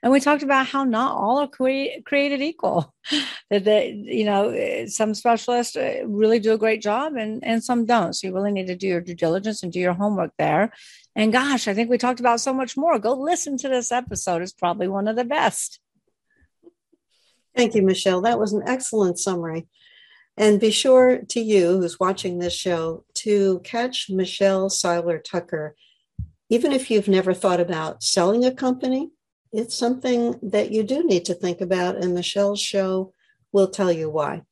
And 0.02 0.12
we 0.12 0.20
talked 0.20 0.42
about 0.42 0.66
how 0.66 0.84
not 0.84 1.16
all 1.16 1.38
are 1.38 1.48
cre- 1.48 2.00
created 2.04 2.42
equal. 2.42 2.94
that 3.50 3.64
the, 3.64 3.90
you 3.90 4.24
know, 4.24 4.86
some 4.86 5.14
specialists 5.14 5.76
uh, 5.76 6.02
really 6.06 6.38
do 6.38 6.52
a 6.52 6.58
great 6.58 6.82
job 6.82 7.14
and, 7.14 7.42
and 7.44 7.62
some 7.62 7.86
don't. 7.86 8.12
So 8.12 8.26
you 8.26 8.34
really 8.34 8.52
need 8.52 8.66
to 8.66 8.76
do 8.76 8.86
your 8.86 9.00
due 9.00 9.14
diligence 9.14 9.62
and 9.62 9.72
do 9.72 9.80
your 9.80 9.94
homework 9.94 10.32
there. 10.38 10.72
And 11.14 11.32
gosh, 11.32 11.66
I 11.66 11.74
think 11.74 11.88
we 11.88 11.98
talked 11.98 12.20
about 12.20 12.40
so 12.40 12.52
much 12.52 12.76
more. 12.76 12.98
Go 12.98 13.14
listen 13.14 13.56
to 13.58 13.68
this 13.68 13.90
episode. 13.90 14.42
It's 14.42 14.52
probably 14.52 14.88
one 14.88 15.08
of 15.08 15.16
the 15.16 15.24
best. 15.24 15.80
Thank 17.56 17.74
you, 17.74 17.82
Michelle. 17.82 18.20
That 18.20 18.38
was 18.38 18.52
an 18.52 18.62
excellent 18.66 19.18
summary. 19.18 19.66
And 20.36 20.60
be 20.60 20.70
sure 20.70 21.20
to 21.28 21.40
you 21.40 21.80
who's 21.80 21.98
watching 21.98 22.38
this 22.38 22.52
show 22.52 23.04
to 23.14 23.60
catch 23.64 24.10
Michelle 24.10 24.68
Seiler 24.68 25.18
Tucker. 25.18 25.74
Even 26.50 26.72
if 26.72 26.90
you've 26.90 27.08
never 27.08 27.32
thought 27.32 27.60
about 27.60 28.02
selling 28.02 28.44
a 28.44 28.52
company, 28.52 29.10
it's 29.56 29.74
something 29.74 30.38
that 30.42 30.70
you 30.70 30.82
do 30.82 31.02
need 31.04 31.24
to 31.24 31.34
think 31.34 31.62
about, 31.62 31.96
and 31.96 32.14
Michelle's 32.14 32.60
show 32.60 33.14
will 33.52 33.68
tell 33.68 33.90
you 33.90 34.10
why. 34.10 34.42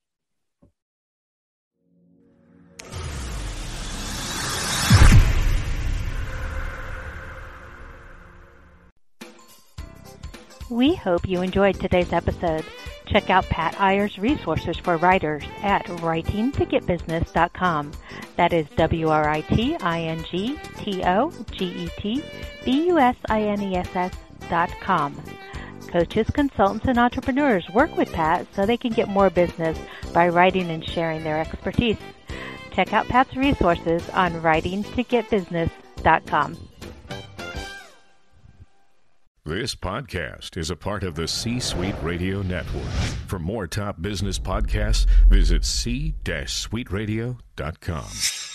We 10.70 10.94
hope 10.94 11.28
you 11.28 11.42
enjoyed 11.42 11.78
today's 11.78 12.14
episode. 12.14 12.64
Check 13.06 13.28
out 13.28 13.44
Pat 13.50 13.74
Iyer's 13.74 14.18
resources 14.18 14.78
for 14.78 14.96
writers 14.96 15.42
at 15.62 15.84
writingtogetbusiness.com. 15.84 17.92
That 18.36 18.54
is 18.54 18.66
W 18.76 19.10
R 19.10 19.28
I 19.28 19.42
T 19.42 19.76
I 19.76 20.00
N 20.00 20.24
G 20.30 20.58
T 20.78 21.04
O 21.04 21.30
G 21.52 21.66
E 21.66 21.90
T 21.98 22.24
B 22.64 22.86
U 22.86 22.98
S 22.98 23.16
I 23.28 23.42
N 23.42 23.60
E 23.60 23.76
S 23.76 23.94
S 23.94 24.14
com. 24.80 25.22
Coaches, 25.88 26.28
consultants, 26.34 26.86
and 26.86 26.98
entrepreneurs 26.98 27.66
work 27.70 27.96
with 27.96 28.12
Pat 28.12 28.46
so 28.54 28.66
they 28.66 28.76
can 28.76 28.92
get 28.92 29.08
more 29.08 29.30
business 29.30 29.78
by 30.12 30.28
writing 30.28 30.68
and 30.70 30.84
sharing 30.84 31.24
their 31.24 31.40
expertise. 31.40 31.96
Check 32.72 32.92
out 32.92 33.06
Pat's 33.06 33.34
resources 33.36 34.06
on 34.10 34.34
writingtogetbusiness.com. 34.34 36.58
This 39.46 39.74
podcast 39.74 40.56
is 40.56 40.70
a 40.70 40.76
part 40.76 41.04
of 41.04 41.16
the 41.16 41.28
C 41.28 41.60
Suite 41.60 41.94
Radio 42.02 42.40
Network. 42.40 42.88
For 43.26 43.38
more 43.38 43.66
top 43.66 44.00
business 44.00 44.38
podcasts, 44.38 45.04
visit 45.28 45.66
c-suiteradio.com. 45.66 48.53